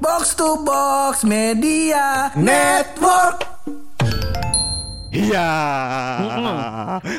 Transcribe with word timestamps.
Box 0.00 0.32
to 0.32 0.60
Box 0.60 1.22
Media 1.22 2.32
Network. 2.34 3.44
Iya. 5.10 5.50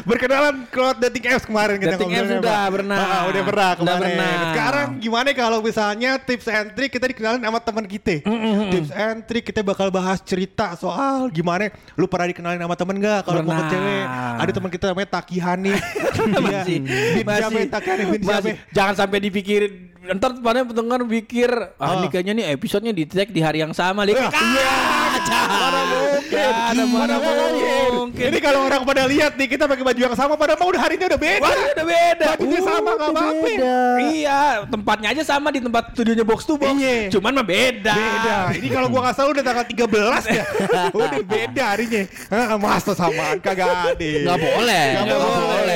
Berkenalan 0.01 0.63
Cloud 0.65 0.97
Dating 0.97 1.27
Apps 1.27 1.43
kemarin 1.43 1.75
kita 1.75 1.99
Dating 1.99 2.15
apps 2.15 2.31
udah 2.33 2.47
Pak. 2.63 2.69
pernah. 2.71 2.97
Ah, 2.97 3.21
udah 3.27 3.41
pernah 3.43 3.69
Udah 3.69 3.77
kemarin. 3.77 3.99
pernah. 4.07 4.31
Sekarang 4.47 4.87
gimana 4.95 5.27
kalau 5.33 5.59
misalnya 5.59 6.11
tips 6.17 6.47
and 6.47 6.71
trick 6.71 6.87
kita 6.89 7.05
dikenalin 7.05 7.43
sama 7.43 7.59
teman 7.59 7.83
kita. 7.85 8.23
Tips 8.71 8.91
and 8.91 9.19
trick 9.25 9.43
kita 9.43 9.59
bakal 9.61 9.91
bahas 9.91 10.23
cerita 10.23 10.71
soal 10.73 11.27
gimana 11.29 11.67
lu 11.93 12.07
pernah 12.07 12.31
dikenalin 12.31 12.57
sama 12.57 12.75
temen 12.75 12.95
gak 12.97 13.21
kalau 13.21 13.43
mau 13.43 13.59
ke 13.59 13.65
cewek. 13.69 14.05
Ada 14.39 14.51
teman 14.51 14.69
kita 14.71 14.85
namanya 14.87 15.09
Taki 15.11 15.37
Hani. 15.37 15.73
Iya. 16.21 16.37
masih 16.37 16.77
Bin 17.13 17.25
siapa 17.27 17.57
ya? 17.57 17.65
Taki 17.69 17.87
Hani 17.89 18.03
bin 18.07 18.21
siapa? 18.21 18.39
masih 18.39 18.53
jangan 18.71 18.93
sampai 18.95 19.19
dipikirin 19.19 19.90
ntar 20.01 20.33
pada 20.33 20.65
pendengar 20.65 21.05
pikir 21.05 21.49
ah, 21.77 21.77
Ah. 21.77 21.93
ini 22.01 22.09
kayaknya 22.09 22.33
nih 22.33 22.45
episodenya 22.51 22.89
di 22.89 23.05
tag 23.05 23.29
di 23.29 23.37
hari 23.37 23.61
yang 23.61 23.69
sama 23.69 24.01
Lik. 24.01 24.17
Iya. 24.17 24.29
Iya, 24.33 24.73
Mana 25.21 25.81
mungkin? 25.85 26.51
Ada 26.51 26.83
mana 26.83 27.15
mungkin. 27.21 28.25
Ini 28.33 28.39
kalau 28.41 28.65
orang 28.65 28.81
pada 28.81 29.05
lihat 29.05 29.37
nih 29.37 29.45
kita 29.45 29.69
pakai 29.69 29.83
baju 29.83 29.99
yang 30.01 30.15
sama 30.15 30.33
padahal 30.33 30.57
mau 30.57 30.73
udah 30.73 30.81
harinya 30.81 31.05
udah 31.05 31.19
beda. 31.19 31.43
Wah, 31.43 31.53
udah 31.53 31.85
beda. 31.85 32.25
Bajunya 32.33 32.59
sama 32.63 32.89
gak 32.91 33.09
apa-apa. 33.11 33.47
Iya, 34.01 34.39
tempatnya 34.65 35.07
aja 35.13 35.23
sama 35.27 35.47
di 35.53 35.59
tempat 35.61 35.83
studionya 35.93 36.25
box 36.25 36.39
to 36.49 36.57
box. 36.57 36.73
Iya. 36.73 37.13
Cuman 37.13 37.31
mah 37.37 37.45
beda. 37.45 37.93
Beda. 37.93 38.35
Ini 38.57 38.67
kalau 38.71 38.87
gua 38.89 39.01
nggak 39.05 39.15
salah 39.15 39.29
udah 39.37 39.43
tanggal 39.45 39.65
13 39.69 40.33
ya. 40.33 40.43
udah 40.97 41.21
beda 41.21 41.63
harinya. 41.77 42.01
Hah, 42.33 42.57
Masa 42.57 42.91
samaan 42.97 43.37
kagak 43.37 43.69
ada. 43.69 43.93
Nggak 43.99 44.37
boleh. 44.39 44.85
Nggak 44.97 45.19
boleh. 45.19 45.70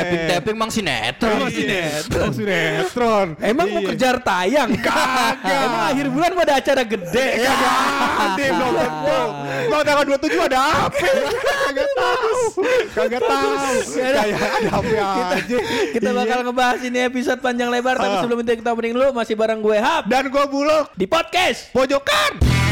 Tapping 0.00 0.22
tapping 0.26 0.56
mang 0.56 0.70
sinetron. 0.70 1.36
Emang 1.36 1.50
sinetron. 1.50 2.30
Sinetron. 2.32 3.26
Emang 3.38 3.66
mau 3.68 3.80
Iya. 3.80 3.88
kejar 3.92 4.16
tayang? 4.18 4.70
Kagak. 4.76 5.34
Emang 5.44 5.82
akhir 5.86 6.06
bulan 6.08 6.30
mau 6.32 6.42
ada 6.42 6.54
acara 6.56 6.82
gede? 6.82 7.26
Kagak 7.38 7.74
ada 8.18 8.44
belum. 8.50 9.30
Mau 9.68 9.80
tanggal 9.82 10.04
27 10.06 10.40
ada 10.42 10.58
apa? 10.58 10.96
Kagak 11.60 11.88
tahu. 11.92 12.38
Kagak 12.90 13.22
tahu. 13.22 13.50
Kayak 13.90 14.24
ada 14.26 14.70
apa 14.72 14.94
aja. 15.34 15.56
Kita 15.90 16.10
bakal 16.10 16.38
Iya. 16.38 16.46
ngebahas 16.46 16.80
ini 16.80 16.98
episode 17.02 17.40
panjang 17.40 17.68
lebar 17.68 17.96
Tapi 17.96 18.14
Ah. 18.14 18.20
sebelum 18.20 18.38
itu 18.40 18.52
kita 18.56 18.70
opening 18.70 18.92
dulu 18.92 19.08
Masih 19.12 19.34
bareng 19.34 19.60
gue 19.60 19.76
Hap 19.76 20.06
Dan 20.06 20.28
gua 20.28 20.46
bulog 20.46 20.88
Di 20.94 21.04
podcast 21.04 21.68
pojokan. 21.70 22.69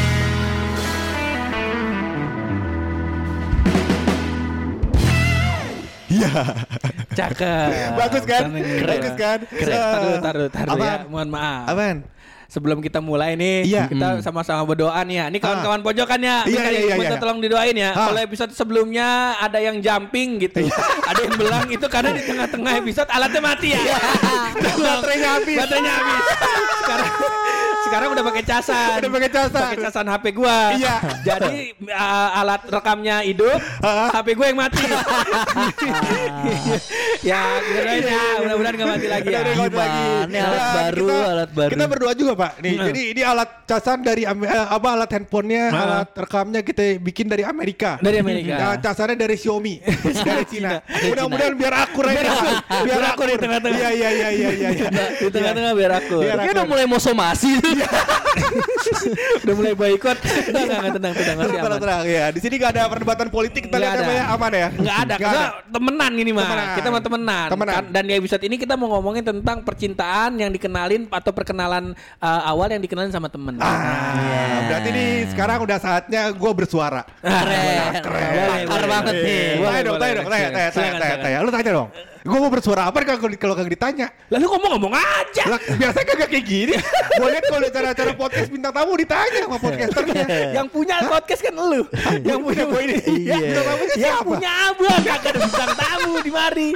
Cakep 7.14 7.70
Bagus 7.94 8.24
kan? 8.24 8.42
Keren. 8.52 8.86
Bagus 8.86 9.14
kan? 9.16 9.38
Keren 9.46 9.74
Eh, 9.74 9.80
Taruh 9.88 10.16
taruh 10.20 10.48
taruh 10.50 10.76
ya? 10.78 10.94
Mohon 11.06 11.28
maaf 11.32 11.64
Apaan? 11.68 11.96
Sebelum 12.48 12.80
kita 12.80 12.98
mulai 12.98 13.36
nih 13.36 13.68
Iya. 13.68 13.84
Kita 13.86 14.24
sama-sama 14.24 14.64
berdoa 14.64 14.96
nih 15.04 15.20
ya 15.20 15.24
Ini 15.28 15.38
kawan-kawan 15.38 15.80
pojokan 15.80 16.16
ya 16.18 16.36
Iya, 16.42 16.48
Minta- 16.48 16.70
iya, 16.70 16.80
iya, 16.80 16.94
minta 16.96 17.14
iya. 17.14 17.20
tolong 17.20 17.38
didoain 17.38 17.76
ya 17.76 17.90
Ah. 17.92 18.08
Kalau 18.08 18.20
episode 18.20 18.52
sebelumnya 18.52 19.08
Ada 19.36 19.58
yang 19.60 19.76
jumping 19.78 20.40
gitu 20.40 20.64
Ada 21.04 21.20
yang 21.22 21.34
belang 21.36 21.68
itu 21.68 21.86
karena 21.86 22.10
di 22.10 22.24
tengah-tengah 22.24 22.72
episode 22.80 23.08
Alatnya 23.08 23.42
mati 23.42 23.68
ya 23.70 23.80
Baterainya 24.56 25.28
habis. 25.36 25.56
Baterainya 25.56 25.92
habis 25.92 26.22
Sekarang 26.80 27.10
sekarang 27.78 28.12
udah 28.12 28.24
pakai 28.26 28.44
casan. 28.44 29.00
Udah 29.00 29.10
pakai 29.10 29.30
casan. 29.32 29.62
Pakai 29.64 29.78
casan 29.80 30.04
HP 30.04 30.24
gua. 30.36 30.76
Iya. 30.76 30.96
Jadi 31.24 31.72
uh, 31.88 32.28
alat 32.36 32.60
rekamnya 32.68 33.24
hidup, 33.24 33.56
Ah. 33.80 34.12
HP 34.12 34.36
gue 34.36 34.44
yang 34.44 34.60
mati. 34.60 34.84
ya, 37.20 37.40
kirain 37.58 38.02
ya, 38.04 38.22
mudah-mudahan 38.38 38.74
nggak 38.74 38.88
mati 38.88 39.06
lagi 39.06 39.28
ya. 39.28 39.40
Gimana? 39.42 39.98
Alat 40.28 40.28
Nah, 40.28 40.72
baru, 40.72 41.06
kita- 41.06 41.26
alat 41.28 41.50
baru. 41.50 41.70
Kita 41.70 41.84
berdua 41.86 42.12
juga 42.12 42.32
pak. 42.34 42.52
Nih, 42.58 42.72
Hmm. 42.74 42.86
jadi 42.86 43.02
ini 43.10 43.22
alat 43.22 43.50
casan 43.64 43.98
dari 44.00 44.22
eh, 44.22 44.34
apa 44.68 44.88
alat 44.92 45.10
handphonenya, 45.10 45.64
Ah. 45.68 45.80
alat 45.80 46.08
rekamnya 46.14 46.60
kita 46.60 46.82
bikin 46.98 47.26
dari 47.26 47.42
Amerika. 47.42 47.98
Dari 47.98 48.18
Amerika. 48.18 48.54
Nah, 48.54 48.74
casannya 48.78 49.14
dari 49.14 49.34
Xiaomi, 49.34 49.74
dari 50.28 50.44
Cina. 50.44 50.78
Mudah-mudahan 50.84 51.54
biar 51.54 51.74
akur 51.80 52.04
aja. 52.04 52.14
Biar 52.14 52.26
akur. 52.28 52.54
Biar 52.84 53.02
akur 53.04 53.26
di 53.26 53.38
tengah-tengah. 53.38 53.78
Iya 53.78 53.90
iya 53.90 54.08
iya 54.10 54.28
iya 54.30 54.48
iya. 54.50 54.68
iya. 54.70 54.88
Di 55.18 55.28
tengah-tengah 55.28 55.72
biar 55.72 55.92
aku. 55.96 56.16
Biar 56.20 56.36
Kayaknya 56.36 56.52
udah 56.52 56.64
akur. 56.64 56.72
mulai 56.72 56.84
mau 56.86 57.00
somasi. 57.00 57.50
Udah 59.38 59.54
mulai 59.54 59.74
boykot. 59.74 60.18
Enggak, 60.18 60.62
enggak, 60.62 60.92
tenang, 60.94 61.12
tenang, 61.12 61.36
masih 61.36 61.48
Tenang, 61.50 61.66
aman. 61.66 61.80
tenang, 61.80 62.04
ya. 62.06 62.24
Di 62.30 62.40
sini 62.40 62.54
gak 62.56 62.70
ada 62.72 62.82
perdebatan 62.86 63.26
politik 63.28 63.66
kita 63.66 63.76
lihat 63.76 63.98
apa 63.98 64.12
ya 64.12 64.24
aman 64.30 64.52
ya. 64.52 64.68
Enggak 64.70 64.96
ada, 64.98 65.14
karena 65.16 65.42
temenan 65.68 66.10
gini 66.14 66.30
mah. 66.32 66.46
Kita 66.76 66.88
mah 66.88 67.00
temenan. 67.08 67.48
Temenan. 67.48 67.74
Kan- 67.80 67.90
Dan 67.90 68.02
di 68.04 68.14
episode 68.14 68.42
ini 68.44 68.56
kita 68.56 68.76
mau 68.76 68.92
ngomongin 68.92 69.24
tentang 69.24 69.64
percintaan 69.64 70.36
yang 70.36 70.52
dikenalin 70.52 71.08
atau 71.08 71.32
perkenalan 71.32 71.96
uh, 72.20 72.42
awal 72.44 72.68
yang 72.68 72.78
dikenalin 72.78 73.10
sama 73.10 73.26
temen. 73.26 73.56
Ah, 73.58 74.68
berarti 74.68 74.88
nih 74.92 75.10
sekarang 75.32 75.58
udah 75.64 75.78
saatnya 75.80 76.30
gue 76.30 76.52
bersuara. 76.52 77.02
Keren. 77.18 78.04
Keren. 78.04 78.64
Boleh, 78.68 78.88
banget 78.88 79.14
nih. 79.16 79.46
Tanya 79.58 79.82
dong, 79.82 79.96
tanya 79.98 80.12
dong, 80.14 80.28
tanya, 80.28 80.48
tanya, 80.70 80.92
tanya, 80.94 81.16
tanya. 81.18 81.36
Lu 81.40 81.50
tanya 81.50 81.72
dong. 81.72 81.88
Gue 82.24 82.38
mau 82.38 82.50
bersuara 82.50 82.88
apa 82.88 82.98
kalau 83.04 83.30
kalau 83.36 83.54
kagak 83.54 83.72
ditanya? 83.74 84.06
Lalu 84.28 84.44
ngomong-ngomong 84.48 84.94
aja. 84.94 85.42
Lah, 85.46 85.60
biasanya 85.60 86.06
kagak 86.06 86.28
kayak 86.28 86.44
gini. 86.44 86.74
Gue 87.14 87.28
lihat 87.30 87.44
kalau 87.46 87.60
di 87.62 87.68
acara-acara 87.68 88.12
podcast 88.14 88.48
bintang 88.50 88.72
tamu 88.74 88.92
ditanya 88.98 89.40
sama 89.46 89.58
podcasternya. 89.58 90.24
yang 90.56 90.66
punya 90.68 90.96
podcast 91.06 91.40
kan 91.42 91.54
lu. 91.54 91.82
yang 92.26 92.40
punya 92.42 92.64
gue 92.66 92.80
ini. 92.84 92.96
Iya. 93.28 93.36
Bintang 93.38 93.64
tamunya 93.64 93.94
Yang 93.96 94.18
punya 94.24 94.50
abang 94.70 95.00
kagak 95.02 95.30
ada 95.30 95.38
bintang 95.40 95.72
tamu 95.74 96.12
di 96.20 96.30
mari. 96.30 96.68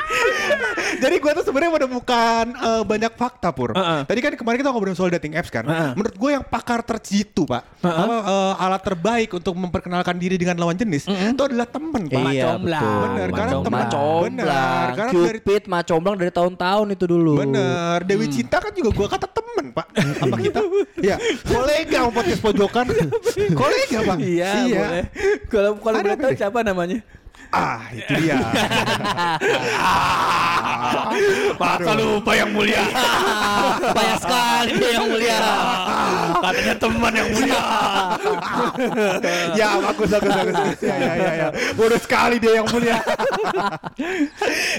Jadi 1.02 1.16
gue 1.18 1.30
tuh 1.34 1.44
sebenarnya 1.44 1.72
menemukan 1.74 2.44
eh, 2.52 2.82
banyak 2.84 3.12
fakta 3.16 3.48
pur. 3.50 3.70
Heeh. 3.74 4.00
Tadi 4.06 4.18
kan 4.20 4.32
kemarin 4.36 4.58
kita 4.62 4.70
ngobrolin 4.70 4.96
soal 4.96 5.10
dating 5.10 5.34
apps 5.34 5.50
kan. 5.50 5.64
Heeh. 5.64 5.90
Menurut 5.94 6.14
gue 6.14 6.30
yang 6.30 6.44
pakar 6.44 6.80
terjitu 6.82 7.44
pak, 7.44 7.62
apa, 7.82 8.16
eh, 8.22 8.54
alat 8.62 8.82
terbaik 8.82 9.30
untuk 9.32 9.54
memperkenalkan 9.56 10.16
diri 10.16 10.36
dengan 10.38 10.56
lawan 10.58 10.76
jenis 10.76 11.04
itu 11.08 11.42
adalah 11.42 11.66
temen 11.66 12.06
pak. 12.06 12.20
Iya. 12.30 12.56
Bener, 13.02 13.28
karena 13.32 13.52
teman-. 13.60 13.80
Bener, 14.22 14.46
karena 14.94 15.10
dari- 15.12 15.41
Cupid, 15.42 15.66
macomblang 15.66 16.14
dari 16.14 16.30
tahun-tahun 16.30 16.94
itu 16.94 17.04
dulu. 17.10 17.42
Bener, 17.42 17.98
Dewi 18.06 18.30
Cinta 18.30 18.62
kan 18.62 18.70
juga 18.70 18.94
gua 18.94 19.10
kata 19.10 19.26
temen 19.26 19.74
pak 19.74 19.86
sama 20.22 20.38
kita. 20.38 20.62
Ya, 21.02 21.18
kolega 21.42 22.06
podcast 22.14 22.38
pojokan. 22.38 22.86
kolega 23.58 23.98
bang. 24.06 24.18
Iya, 24.22 24.52
boleh. 24.70 25.04
Kalau 25.50 25.70
kalau 25.82 25.98
boleh 25.98 26.14
tahu 26.14 26.32
siapa 26.38 26.62
namanya? 26.62 27.02
Ah, 27.52 27.84
itu 27.92 28.16
dia. 28.16 28.40
Masa 31.60 31.92
lupa 31.92 32.32
yang 32.32 32.48
mulia. 32.48 32.80
Banyak 33.96 34.18
sekali 34.24 34.72
yang 34.80 35.12
mulia. 35.12 35.36
Katanya 36.40 36.74
teman 36.80 37.12
yang 37.12 37.28
mulia. 37.28 37.60
ya, 39.60 39.68
bagus, 39.84 40.08
bagus, 40.16 40.32
bagus. 40.32 40.80
Ya, 40.80 40.96
ya, 40.96 41.12
ya, 41.12 41.32
ya. 41.36 41.52
Bodoh 41.76 42.00
sekali 42.00 42.40
dia 42.40 42.56
yang 42.56 42.64
mulia. 42.72 42.96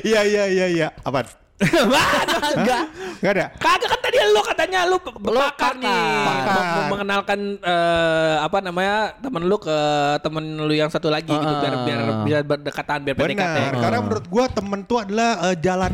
Iya, 0.02 0.22
iya, 0.26 0.44
iya, 0.50 0.66
iya. 0.74 0.88
Apaan? 1.06 1.43
Enggak. 2.58 2.84
Gak 3.22 3.32
ada. 3.38 3.46
Kagak 3.62 3.90
kan 3.94 4.00
tadi 4.02 4.18
lu 4.20 4.42
katanya 4.42 4.80
lu 4.90 4.98
pakar 5.00 5.74
nih. 5.78 6.04
pakar. 6.26 6.60
Mengenalkan 6.90 7.40
eh, 7.62 8.36
apa 8.42 8.58
namanya 8.60 9.16
temen 9.22 9.44
lu 9.46 9.58
ke 9.62 9.78
temen 10.26 10.44
lu 10.66 10.74
yang 10.74 10.90
satu 10.90 11.08
lagi 11.14 11.32
gitu 11.32 11.54
biar 11.62 11.76
biar 11.86 12.02
bisa 12.26 12.38
berdekatan 12.44 12.98
biar 13.06 13.16
PDKT. 13.16 13.58
Benar, 13.58 13.74
karena 13.80 14.00
menurut 14.02 14.26
gua 14.28 14.46
temen 14.50 14.80
tuh 14.84 14.98
adalah 15.06 15.30
eh, 15.52 15.56
jalan 15.62 15.94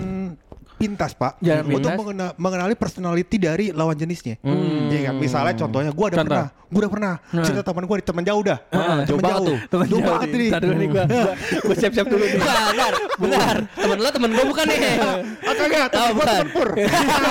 pintas 0.80 1.12
pak 1.12 1.36
Jalan 1.38 1.68
untuk 1.68 1.84
pintas. 1.84 1.98
mengena- 2.00 2.34
mengenali 2.34 2.74
personality 2.74 3.36
dari 3.36 3.66
lawan 3.70 3.94
jenisnya. 3.94 4.40
Iya 4.88 5.00
kan? 5.06 5.14
Misalnya 5.16 5.54
contohnya 5.54 5.92
gua 5.92 6.08
udah 6.08 6.18
Contoh. 6.18 6.32
pernah, 6.32 6.48
gua 6.66 6.80
udah 6.80 6.92
pernah 6.92 7.14
cerita 7.44 7.62
teman 7.62 7.84
gua 7.84 7.98
di 8.00 8.06
teman 8.06 8.24
jauh 8.24 8.42
dah, 8.42 8.58
Heeh, 8.66 8.98
jauh 9.04 9.20
banget 9.20 9.42
tuh. 9.44 9.58
Temen 9.68 9.86
jauh 9.86 10.00
jauh 10.00 10.10
banget 10.10 10.28
nih. 10.30 10.40
nih. 10.40 10.50
Dulu 10.58 10.74
nih 10.74 10.88
gua, 10.88 11.04
gua, 11.06 11.34
gua 11.62 11.76
siap-siap 11.76 12.08
dulu 12.08 12.24
nih. 12.24 12.40
Benar, 12.40 12.94
benar. 13.14 13.56
Temen 13.70 13.98
lo 14.00 14.10
temen 14.10 14.30
gue 14.32 14.46
bukan 14.48 14.66
nih. 14.66 14.80
Ah 15.42 15.54
kagak, 15.54 15.86
temen 15.90 16.00
Oh, 16.00 16.14
bukan. 16.16 16.28
temen 16.32 16.50
pur. 16.50 16.70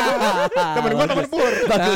temen 0.76 0.90
gua 0.92 1.06
temen 1.08 1.26
pur. 1.26 1.50
Jadi. 1.64 1.90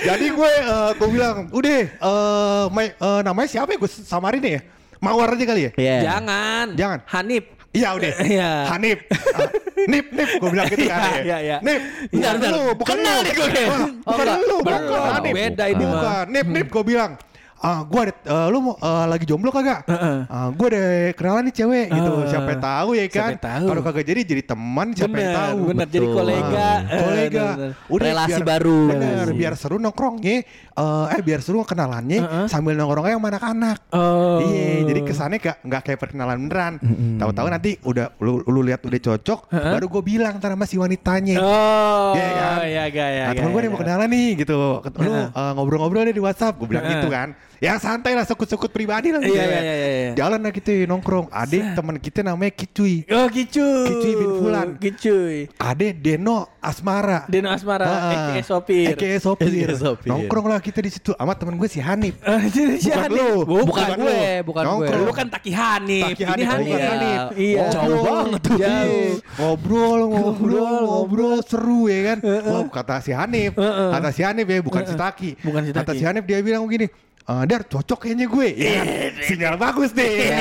Jadi 0.00 0.26
gue 0.28 0.50
eh, 0.50 0.90
gue 0.92 1.08
bilang, 1.08 1.36
udah 1.50 1.70
eh, 1.70 2.66
eh, 2.90 3.20
namanya 3.22 3.48
siapa 3.48 3.70
ya 3.70 3.78
gue 3.78 3.90
samarin 4.02 4.42
ya? 4.42 4.60
Mawar 4.98 5.28
aja 5.32 5.44
kali 5.44 5.60
ya? 5.64 5.70
Iya. 5.74 5.96
Jangan. 6.04 6.66
Jangan. 6.74 6.98
Hanif. 7.06 7.44
Iya 7.68 7.88
udah. 7.94 8.12
Iya. 8.34 8.50
Hanif. 8.72 8.98
Ah, 9.08 9.48
nip, 9.86 10.06
nip. 10.10 10.28
Gue 10.36 10.50
bilang 10.50 10.66
gitu 10.66 10.84
kan. 10.84 11.20
Iya, 11.20 11.36
iya. 11.38 11.56
Nip. 11.60 11.80
Bentar, 12.10 12.32
Bukan 12.34 12.34
bentar. 12.34 12.50
lu, 12.50 12.62
bukan 12.74 12.88
Kenal 12.96 13.16
lu. 13.16 13.22
nih 13.22 13.32
gue. 13.32 13.46
Oh, 13.46 13.78
Bukan 14.08 14.24
enggak. 14.24 14.38
lu, 14.42 14.56
Bukan. 14.58 14.80
bukan. 14.82 15.22
Beda 15.30 15.64
ini 15.66 15.84
mah. 15.84 15.92
Bukan. 15.94 16.24
Nip, 16.28 16.46
nip. 16.48 16.66
Gue 16.68 16.84
bilang. 16.84 17.12
Ah 17.58 17.82
gue 17.82 18.00
ada 18.00 18.12
eh, 18.14 18.46
lu 18.48 18.58
eh, 18.70 19.06
lagi 19.06 19.24
jomblo 19.24 19.50
kagak? 19.50 19.82
Ah, 20.28 20.48
gue 20.48 20.66
ada 20.68 20.82
kenalan 21.12 21.42
nih 21.46 21.54
cewek 21.54 21.86
gitu. 21.90 22.10
Ah. 22.14 22.26
Siapa 22.26 22.48
yang 22.48 22.62
tahu 22.62 22.88
ya 22.94 23.04
kan? 23.08 23.30
yang. 23.34 23.66
Kalau 23.66 23.82
kagak 23.82 24.04
jadi 24.04 24.20
jadi 24.22 24.42
teman 24.44 24.86
siapa 24.92 25.10
yang 25.10 25.18
Bener, 25.26 25.34
tahu. 25.36 25.58
bener. 25.66 25.86
Jadi 25.88 26.06
Betul. 26.06 26.16
kolega. 26.16 26.54
Ah, 26.54 26.78
Eh, 26.78 27.00
kolega. 27.00 27.46
bener. 27.50 27.70
Relasi 27.98 28.40
baru. 28.42 28.80
Bener, 28.88 29.26
biar 29.34 29.54
seru 29.54 29.76
nongkrongnya. 29.76 30.36
eh 30.78 31.06
eh 31.10 31.20
biar 31.20 31.42
seru 31.42 31.58
kenalannya 31.60 32.46
sambil 32.46 32.72
nongkrongnya 32.72 33.18
sama 33.18 33.28
anak-anak. 33.28 33.78
Oh. 33.90 34.38
Iya, 34.38 34.86
jadi 34.86 35.00
kesannya 35.02 35.38
gak, 35.38 35.56
nggak 35.66 35.82
kayak 35.82 35.98
perkenalan 35.98 36.38
beneran. 36.38 36.72
Tahu-tahu 37.18 37.46
nanti 37.48 37.70
udah 37.82 38.14
lu, 38.18 38.46
lu 38.46 38.62
lihat 38.62 38.86
udah 38.86 39.00
cocok, 39.00 39.50
baru 39.50 39.86
gue 39.88 40.02
bilang 40.06 40.38
ntar 40.38 40.54
sama 40.54 40.62
si 40.62 40.78
wanitanya. 40.78 41.42
Oh, 41.42 42.14
Iya 42.14 42.28
kan? 42.30 42.56
ya 42.62 42.84
gak 42.86 43.08
ya. 43.10 43.24
nah, 43.26 43.34
temen 43.34 43.50
gue 43.50 43.62
nih 43.66 43.70
mau 43.70 43.80
kenalan 43.82 44.08
nih 44.08 44.28
gitu. 44.38 44.54
Lu 44.78 45.10
ngobrol-ngobrol 45.34 46.06
deh 46.06 46.14
di 46.14 46.22
WhatsApp. 46.22 46.54
Gue 46.54 46.68
bilang 46.70 46.86
gitu 46.86 47.10
kan. 47.10 47.34
Ya 47.58 47.74
santai 47.76 48.14
lah, 48.14 48.22
sekut-sekut 48.22 48.70
pribadi 48.70 49.10
lah. 49.10 49.18
Iya, 49.18 49.26
gitu 49.26 49.34
iya, 49.34 49.42
ya. 49.42 49.50
iya, 49.50 49.74
iya, 49.74 49.88
iya. 49.90 50.10
Jalan 50.14 50.38
lah 50.46 50.50
gitu 50.54 50.70
nongkrong. 50.86 51.26
Adik 51.28 51.74
teman 51.74 51.96
kita 51.98 52.20
namanya 52.22 52.54
Kicuy. 52.54 53.02
Oh, 53.10 53.26
Kicuy. 53.26 53.86
Kicuy 53.90 54.12
bin 54.14 54.30
Fulan. 54.38 54.68
Kicuy. 54.78 55.36
Ade 55.58 55.90
Deno 55.92 56.46
Asmara. 56.62 57.26
Deno 57.26 57.50
Asmara, 57.50 57.82
Heeh. 57.82 58.38
aka 58.38 58.42
sopir. 58.46 58.94
Aka 58.94 59.18
sopir. 59.18 59.66
Aka 59.66 59.74
sopir. 59.74 60.06
Nongkrong 60.06 60.46
lah 60.46 60.62
kita 60.62 60.78
di 60.78 60.90
situ 60.90 61.10
sama 61.12 61.34
temen 61.34 61.58
gue 61.58 61.66
si 61.66 61.82
Hanif. 61.82 62.14
Jadi 62.54 62.78
si 62.78 62.94
Bukan 62.94 63.02
Hanif. 63.10 63.18
lu. 63.18 63.30
Bukan, 63.42 63.66
Bukan 63.66 63.88
gue, 63.98 64.20
bukan 64.46 64.62
gue. 64.62 64.70
Nongkrong. 64.86 65.02
Lu 65.02 65.12
kan 65.12 65.26
Taki 65.26 65.50
Hanif. 65.50 66.14
Taki 66.14 66.22
Ini 66.22 66.30
Hanif, 66.30 66.46
Hanif. 66.46 66.66
bukan 66.70 66.88
Hanif. 66.94 67.20
Iya. 67.34 67.64
Jauh 67.74 67.98
banget 68.06 68.40
tuh. 68.46 68.58
Jauh. 68.58 69.12
Ngobrol, 69.38 70.00
ngobrol, 70.06 70.78
ngobrol, 70.86 71.38
seru 71.42 71.90
ya 71.90 72.14
kan. 72.14 72.18
Oh, 72.46 72.64
kata 72.70 73.02
si 73.02 73.10
Hanif, 73.10 73.58
kata 73.58 74.10
si 74.14 74.22
Hanif 74.22 74.46
ya, 74.46 74.58
bukan 74.62 74.82
si 74.86 74.94
Taki. 74.94 75.30
Bukan 75.42 75.62
si 75.66 75.70
Kata 75.74 75.90
Taki. 75.90 75.98
si 75.98 76.04
Hanif 76.06 76.22
dia 76.22 76.38
bilang 76.38 76.62
begini, 76.62 76.86
"Eh, 77.28 77.42
Dar 77.44 77.60
cocok 77.62 77.98
kayaknya 78.00 78.26
gue. 78.26 78.48
Ya 78.56 78.70
kan? 78.80 78.86
Sinyal 79.20 79.54
bagus 79.54 79.92
nih 79.92 80.32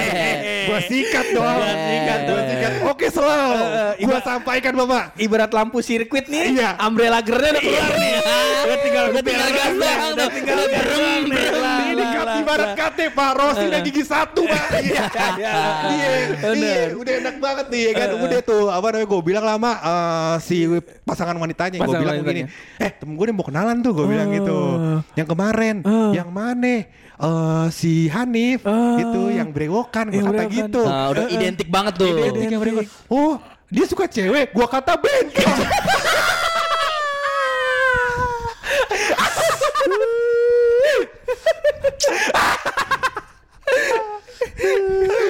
Gue 0.68 0.80
sikat 0.88 1.26
dong. 1.36 1.44
Gua 1.44 1.68
sikat, 1.68 2.20
gua 2.24 2.42
sikat. 2.42 2.72
Oke 2.88 3.08
selalu 3.12 3.60
Gue 4.00 4.20
sampaikan 4.24 4.74
bapak. 4.74 5.04
Ibarat 5.20 5.52
lampu 5.52 5.84
sirkuit 5.84 6.26
nih, 6.28 6.56
Iya. 6.56 6.80
umbrella 6.80 7.20
gernya 7.20 7.52
udah 7.54 7.62
keluar 7.62 7.92
nih. 7.94 8.14
Udah 8.64 8.78
tinggal 8.80 9.04
Udah 9.12 9.24
tinggal 9.24 9.50
gas 9.52 9.74
Udah 10.16 10.28
tinggal 10.32 10.60
gerem, 10.64 11.24
kat 12.18 12.28
ibarat 12.40 12.70
kate 12.74 13.06
Pak. 13.10 13.30
Rosi 13.34 13.64
udah 13.66 13.82
gigi 13.82 14.04
satu 14.04 14.42
Pak. 14.44 14.66
Iya 14.78 15.04
Iya. 15.38 15.54
Iya. 15.88 16.10
Bener. 16.44 16.88
Iya. 16.88 16.96
Udah 16.96 17.14
enak 17.18 17.36
banget 17.38 17.66
nih 17.68 17.82
ya 17.82 17.92
kan? 17.94 18.08
Udah 18.20 18.40
tuh 18.42 18.64
Apa 18.68 18.86
namanya 18.90 19.08
gue 19.08 19.22
bilang 19.22 19.46
lama 19.46 19.72
eh, 19.74 20.36
Si 20.40 20.58
pasangan 21.02 21.36
wanitanya 21.36 21.78
Gue 21.80 21.96
bilang 21.96 22.18
begini. 22.20 22.42
Eh 22.78 22.92
temen 22.92 23.14
gue 23.14 23.26
nih 23.26 23.36
mau 23.36 23.44
kenalan 23.44 23.78
tuh 23.80 23.92
Gue 23.94 24.06
bilang 24.08 24.30
gitu. 24.30 24.58
Yang 25.14 25.28
kemarin 25.30 25.76
Yang 26.12 26.30
mana? 26.30 26.76
Eh, 27.18 27.66
Si 27.70 28.08
Hanif 28.08 28.62
Itu 28.98 29.22
yang 29.30 29.50
brewokan 29.50 30.10
Gue 30.10 30.22
kata 30.22 30.44
gitu. 30.48 30.82
Nah, 30.82 31.10
udah 31.10 31.26
identik 31.28 31.68
banget 31.68 31.94
tuh. 31.96 32.10
Identik 32.12 32.50
yang 32.50 32.62
brewokan. 32.62 32.88
Oh 33.08 33.38
dia 33.68 33.84
suka 33.84 34.08
cewek 34.08 34.52
Gue 34.52 34.64
kata 34.66 34.96
bengkel 34.96 35.44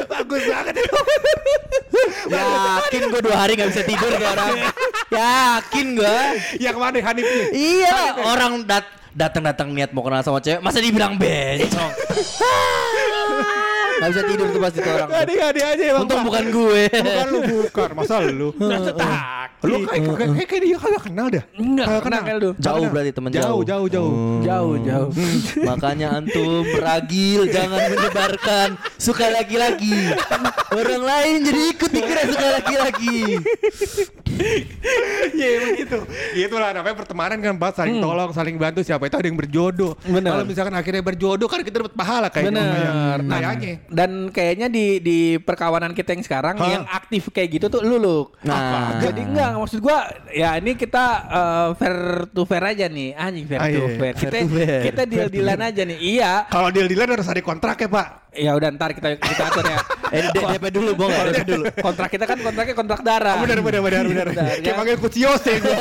Bagus 0.08 0.44
banget 0.48 0.76
itu 0.80 1.00
Yakin 2.28 3.02
gue 3.12 3.22
dua 3.24 3.38
hari 3.40 3.56
gak 3.56 3.72
bisa 3.72 3.84
tidur 3.88 4.12
sekarang. 4.12 4.56
Yakin 5.12 5.88
gue. 5.96 6.18
Yang 6.60 6.78
mana 6.78 7.00
Hanifnya 7.00 7.46
Iya 7.56 8.00
orang 8.20 8.68
dat 8.68 8.86
datang-datang 9.18 9.74
niat 9.74 9.90
mau 9.98 10.06
kenal 10.06 10.22
sama 10.22 10.38
cewek, 10.38 10.62
masa 10.62 10.78
dibilang 10.78 11.18
bencong. 11.18 11.92
gak 13.98 14.10
bisa 14.10 14.22
tidur 14.24 14.48
tuh 14.48 14.60
pasti 14.60 14.80
tuh 14.80 14.92
orang. 14.92 15.08
tuh. 15.08 15.18
Adik-adik 15.18 15.64
aja 15.66 15.84
emang 15.88 16.02
Untung 16.04 16.22
bukan 16.24 16.46
gue. 16.48 16.82
Bukan 16.88 17.26
lu 17.28 17.40
bukan 17.64 17.90
Masa 17.94 18.16
lu 18.30 18.50
Lu 19.58 19.76
kayak 19.84 20.46
kayak 20.46 20.62
dia 20.62 20.78
kagak 20.78 21.04
kenal 21.04 21.28
dah 21.28 21.44
Enggak 21.52 21.86
kenal. 22.00 22.22
Jauh 22.56 22.86
berarti 22.88 23.12
temen 23.12 23.30
Jauh 23.32 23.42
jauh. 23.42 23.62
jauh 23.64 23.88
jauh 23.90 24.14
Jauh, 24.40 24.76
jauh. 24.80 25.10
Makanya 25.70 26.08
antum 26.16 26.62
ragil 26.78 27.50
jangan 27.50 27.82
menyebarkan 27.88 28.68
suka 28.96 29.28
laki-laki. 29.28 30.14
Orang 30.70 31.02
lain 31.02 31.36
jadi 31.42 31.62
ikut 31.74 31.90
dikira 31.90 32.22
suka 32.28 32.48
laki-laki. 32.54 33.18
Iya 35.28 35.48
emang 35.58 35.74
gitu 35.76 35.98
Itulah 36.38 36.70
namanya 36.70 36.94
pertemanan 36.96 37.38
kan 37.40 37.58
Pak 37.58 37.72
Saling 37.74 37.98
tolong 37.98 38.30
Saling 38.30 38.56
bantu 38.56 38.86
Siapa 38.86 39.10
itu 39.10 39.18
ada 39.18 39.26
yang 39.26 39.34
berjodoh 39.36 39.98
Bener. 40.00 40.30
Kalau 40.30 40.46
misalkan 40.46 40.74
akhirnya 40.74 41.02
berjodoh 41.02 41.48
Kan 41.48 41.62
kita 41.62 41.82
dapat 41.82 41.94
pahala 41.96 42.28
kayak 42.30 42.46
Bener. 42.48 42.62
Kayak- 42.68 42.96
Nah, 43.18 43.40
Kayaknya 43.40 43.74
dan 43.88 44.30
kayaknya 44.30 44.68
di 44.68 45.00
di 45.00 45.18
perkawanan 45.38 45.92
kita 45.92 46.12
yang 46.12 46.22
sekarang 46.22 46.56
Hah? 46.56 46.68
yang 46.70 46.86
aktif 46.86 47.30
kayak 47.30 47.50
gitu 47.56 47.66
tuh 47.68 47.82
lu 47.82 47.98
lu. 47.98 48.20
Nah. 48.44 49.00
jadi 49.00 49.22
enggak 49.22 49.50
maksud 49.56 49.80
gua 49.80 50.04
ya 50.30 50.56
ini 50.56 50.74
kita 50.74 51.06
eh, 51.26 51.68
fair 51.76 51.98
to 52.30 52.44
fair 52.44 52.64
aja 52.64 52.86
nih. 52.86 53.12
Anjing 53.14 53.46
fair 53.46 53.60
Ah, 53.60 53.68
to 53.68 53.72
iya. 53.72 53.88
fair. 53.96 54.14
Fair 54.14 54.16
Kita 54.20 54.38
to 54.38 54.48
fair. 54.52 54.82
kita 54.84 55.02
deal-dealan 55.04 55.60
aja 55.64 55.82
nih. 55.84 55.98
Iya. 55.98 56.32
Kalau 56.48 56.70
deal-dealan 56.70 57.10
harus 57.14 57.28
ada 57.28 57.40
kontrak 57.40 57.78
ya 57.78 57.88
Pak 57.88 58.08
Ya 58.38 58.54
udah 58.54 58.70
ntar 58.72 58.94
kita 58.94 59.18
kita 59.18 59.44
atur 59.46 59.66
ya. 59.66 59.80
Eh, 60.08 60.24
D- 60.32 60.40
DP 60.40 60.72
dulu, 60.72 60.96
Bang. 60.96 61.12
DP 61.12 61.44
dulu. 61.44 61.64
Kontrak 61.84 62.08
kita 62.08 62.24
kan 62.24 62.40
kontraknya 62.40 62.72
kontrak 62.74 63.04
darah. 63.04 63.44
Benar 63.44 63.60
benar 63.60 63.82
benar 63.84 64.04
benar 64.08 64.28
Benar, 64.32 64.56
Kayak 64.56 64.64
ya. 64.64 64.74
panggil 64.74 64.98
Kuciose 64.98 65.52
gue 65.60 65.76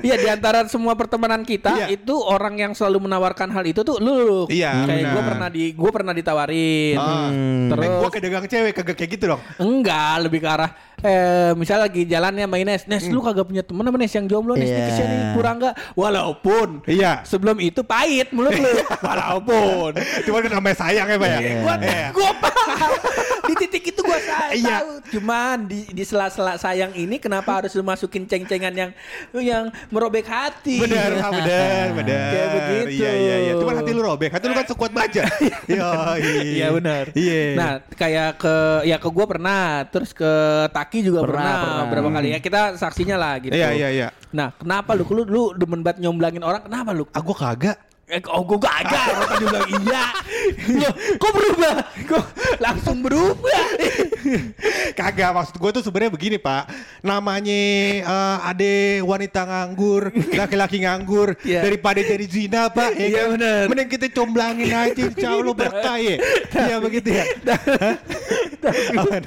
Iya 0.00 0.14
di 0.16 0.28
antara 0.28 0.64
semua 0.64 0.92
pertemanan 0.94 1.44
kita 1.44 1.76
Iya. 1.76 1.86
itu 1.92 2.16
orang 2.16 2.56
yang 2.56 2.72
selalu 2.72 3.04
menawarkan 3.04 3.48
hal 3.50 3.64
itu 3.64 3.80
tuh 3.80 4.00
lu. 4.00 4.48
Iya, 4.48 4.80
Kayak 4.80 5.12
gue 5.12 5.22
pernah 5.22 5.48
di 5.50 5.64
gue 5.72 5.90
pernah 5.92 6.12
ditawarin. 6.12 6.96
Ah. 6.96 7.28
Terus 7.68 7.84
Gue 7.94 8.08
kayak 8.08 8.24
dagang 8.24 8.46
cewek 8.46 8.72
Kagak 8.74 8.96
kayak 8.96 9.10
gitu 9.12 9.24
dong 9.28 9.40
Enggak, 9.56 10.14
lebih 10.22 10.40
ke 10.40 10.48
arah 10.48 10.70
eh 11.04 11.52
misal 11.52 11.84
lagi 11.84 12.08
jalannya 12.08 12.48
sama 12.48 12.56
Ines, 12.56 12.88
Nes 12.88 13.04
lu 13.12 13.20
kagak 13.20 13.44
punya 13.44 13.60
temen 13.60 13.84
apa 13.84 13.96
Nes 14.00 14.12
yang 14.16 14.24
jomblo 14.24 14.56
Nes 14.56 14.64
Iya. 14.64 14.72
yeah. 14.72 14.88
ke 14.88 14.92
sini 14.96 15.16
kurang 15.36 15.60
enggak? 15.60 15.74
Walaupun 15.92 16.68
Iya 16.88 17.20
sebelum 17.28 17.60
itu 17.60 17.84
pahit 17.84 18.32
mulut 18.32 18.56
lu. 18.56 18.72
Walaupun 19.06 20.00
Cuman 20.24 20.40
kan 20.48 20.50
namanya 20.56 20.76
sayang 20.80 21.06
ya 21.12 21.16
Pak 21.20 21.28
ya 21.28 21.38
Iya. 21.44 22.08
gua 22.16 22.30
paham. 22.40 22.90
di 23.48 23.54
titik 23.60 23.84
itu 23.92 23.93
Iya. 24.56 24.76
tahu. 24.78 24.90
Cuman 25.14 25.56
di 25.64 25.80
di 25.88 26.02
sela-sela 26.02 26.54
sayang 26.54 26.92
ini 26.92 27.16
kenapa 27.16 27.58
harus 27.58 27.74
masukin 27.76 28.24
ceng-cengan 28.24 28.70
yang 28.70 28.90
yang 29.34 29.64
merobek 29.88 30.24
hati? 30.24 30.78
Benar, 30.78 31.10
ah, 31.18 31.30
benar, 31.30 31.86
benar. 31.98 32.30
Kayak 32.30 32.48
begitu. 32.50 32.88
Iya, 33.02 33.12
iya, 33.12 33.36
iya. 33.40 33.52
Cuman 33.54 33.74
hati 33.78 33.90
lu 33.90 34.02
robek. 34.02 34.30
Hati 34.30 34.44
lu 34.46 34.54
kan 34.54 34.66
sekuat 34.66 34.92
baja. 34.92 35.22
Iya, 35.64 35.90
Iya 36.44 36.66
benar. 36.72 37.04
Iya. 37.16 37.42
Nah 37.56 37.70
kayak 37.88 38.30
ke 38.38 38.54
ya 38.84 38.96
ke 39.00 39.08
gue 39.08 39.26
pernah, 39.26 39.82
terus 39.88 40.12
ke 40.12 40.30
Taki 40.70 41.00
juga 41.00 41.24
Pernah, 41.24 41.40
pernah, 41.40 41.54
pernah. 41.56 41.82
beberapa 41.88 42.08
kali 42.12 42.28
ya 42.34 42.38
kita 42.38 42.60
saksinya 42.76 43.16
lah 43.16 43.34
gitu. 43.40 43.54
Iya, 43.54 43.68
iya, 43.72 43.88
iya. 43.90 44.08
Nah 44.30 44.52
kenapa 44.54 44.92
lu 44.92 45.04
lu 45.08 45.22
lu 45.24 45.42
demen 45.54 45.80
banget 45.80 46.04
nyomblangin 46.04 46.42
orang? 46.44 46.62
Kenapa 46.64 46.90
lu? 46.92 47.04
Ah, 47.10 47.20
gua 47.20 47.36
kagak. 47.36 47.78
Eh, 48.14 48.22
oh 48.30 48.46
gue 48.46 48.62
gagal, 48.62 49.06
orang 49.10 49.26
tadi 49.34 49.44
bilang 49.44 49.68
iya. 49.82 50.04
Loh, 50.70 50.92
kok 51.18 51.32
berubah? 51.34 51.74
Kok 52.06 52.24
langsung 52.62 53.02
berubah? 53.02 53.62
Kagak 54.94 55.34
maksud 55.34 55.58
gue 55.58 55.70
tuh 55.74 55.82
sebenarnya 55.82 56.14
begini 56.14 56.36
pak 56.38 56.70
namanya 57.02 57.60
eh, 58.06 58.48
ade 58.48 58.74
wanita 59.02 59.42
nganggur 59.44 60.14
laki-laki 60.30 60.86
nganggur 60.86 61.34
Iya. 61.42 61.60
daripada 61.60 61.98
jadi 62.00 62.24
zina 62.24 62.70
pak 62.70 62.94
ya 62.94 63.04
Iya, 63.04 63.20
kan? 63.20 63.28
bener. 63.36 63.62
mending 63.68 63.90
kita 63.90 64.06
comblangin 64.14 64.70
aja 64.70 64.94
insya 64.96 65.28
Allah 65.34 65.54
berkah 65.54 65.96
ya 65.98 66.16
iya 66.54 66.76
begitu 66.78 67.08
ya? 67.10 67.24
Apaan? 68.94 69.22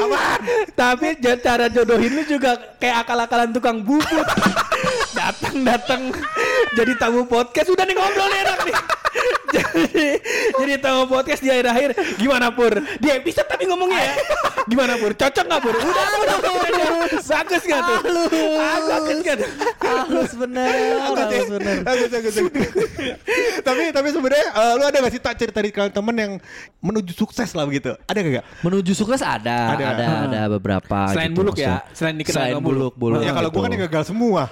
Apaan? 0.00 0.40
Tapi 0.72 1.06
cara 1.20 1.66
jodohin 1.68 2.12
lu 2.14 2.22
juga 2.24 2.56
kayak 2.78 3.04
akal-akalan 3.04 3.50
tukang 3.52 3.82
bubut. 3.84 4.26
Datang-datang 5.18 6.14
jadi 6.76 6.92
tamu 6.98 7.24
podcast 7.26 7.68
udah 7.72 7.84
nih 7.86 7.96
ngobrol 7.96 8.30
enak 8.30 8.58
nih. 8.66 8.76
jadi 9.54 10.08
jadi 10.60 10.72
tamu 10.80 11.08
podcast 11.08 11.40
di 11.40 11.48
akhir-akhir 11.48 11.90
gimana 12.20 12.52
pur? 12.52 12.72
Di 13.00 13.08
episode 13.12 13.48
tapi 13.48 13.64
ngomongnya 13.64 14.00
ya. 14.00 14.14
Gimana 14.68 15.00
pur? 15.00 15.12
Cocok 15.16 15.44
nggak 15.48 15.60
pur? 15.64 15.74
Udah 15.76 16.06
udah 16.20 16.36
udah, 16.38 16.52
udah. 16.52 16.88
Bagus 17.24 17.62
nggak 17.64 17.82
tuh? 17.82 17.98
Bagus 18.88 19.18
nggak 19.24 19.36
tuh? 19.40 19.50
Halus 19.88 20.32
bener, 20.36 20.74
halus 21.00 21.48
bener. 21.48 21.76
Bagus, 21.80 22.10
bagus, 22.12 22.34
tapi 23.66 23.82
tapi 23.90 24.08
sebenarnya 24.12 24.46
eh, 24.52 24.72
lu 24.76 24.84
ada 24.84 24.96
gak 25.00 25.12
sih 25.16 25.22
tak 25.22 25.34
cerita 25.40 25.58
dari 25.58 25.74
kalian 25.74 25.90
temen 25.90 26.14
yang 26.14 26.32
menuju 26.78 27.12
sukses 27.16 27.50
lah 27.56 27.64
begitu 27.66 27.96
ada 28.06 28.18
gak? 28.20 28.44
Menuju 28.62 28.92
sukses 28.94 29.20
ada, 29.24 29.74
Ada. 29.74 29.84
ada, 29.96 30.06
ada, 30.28 30.40
beberapa. 30.52 31.10
Selain 31.10 31.32
gitu 31.32 31.38
buluk 31.42 31.56
ya, 31.58 31.82
selain 31.96 32.14
dikenal 32.20 32.36
Selain 32.36 32.54
buluk. 32.60 32.94
buluk, 32.94 33.18
buluk. 33.18 33.26
ya 33.26 33.32
kalau 33.34 33.50
gitu. 33.50 33.56
gua 33.58 33.62
kan 33.66 33.70
yang 33.74 33.82
gagal 33.88 34.04
semua 34.12 34.42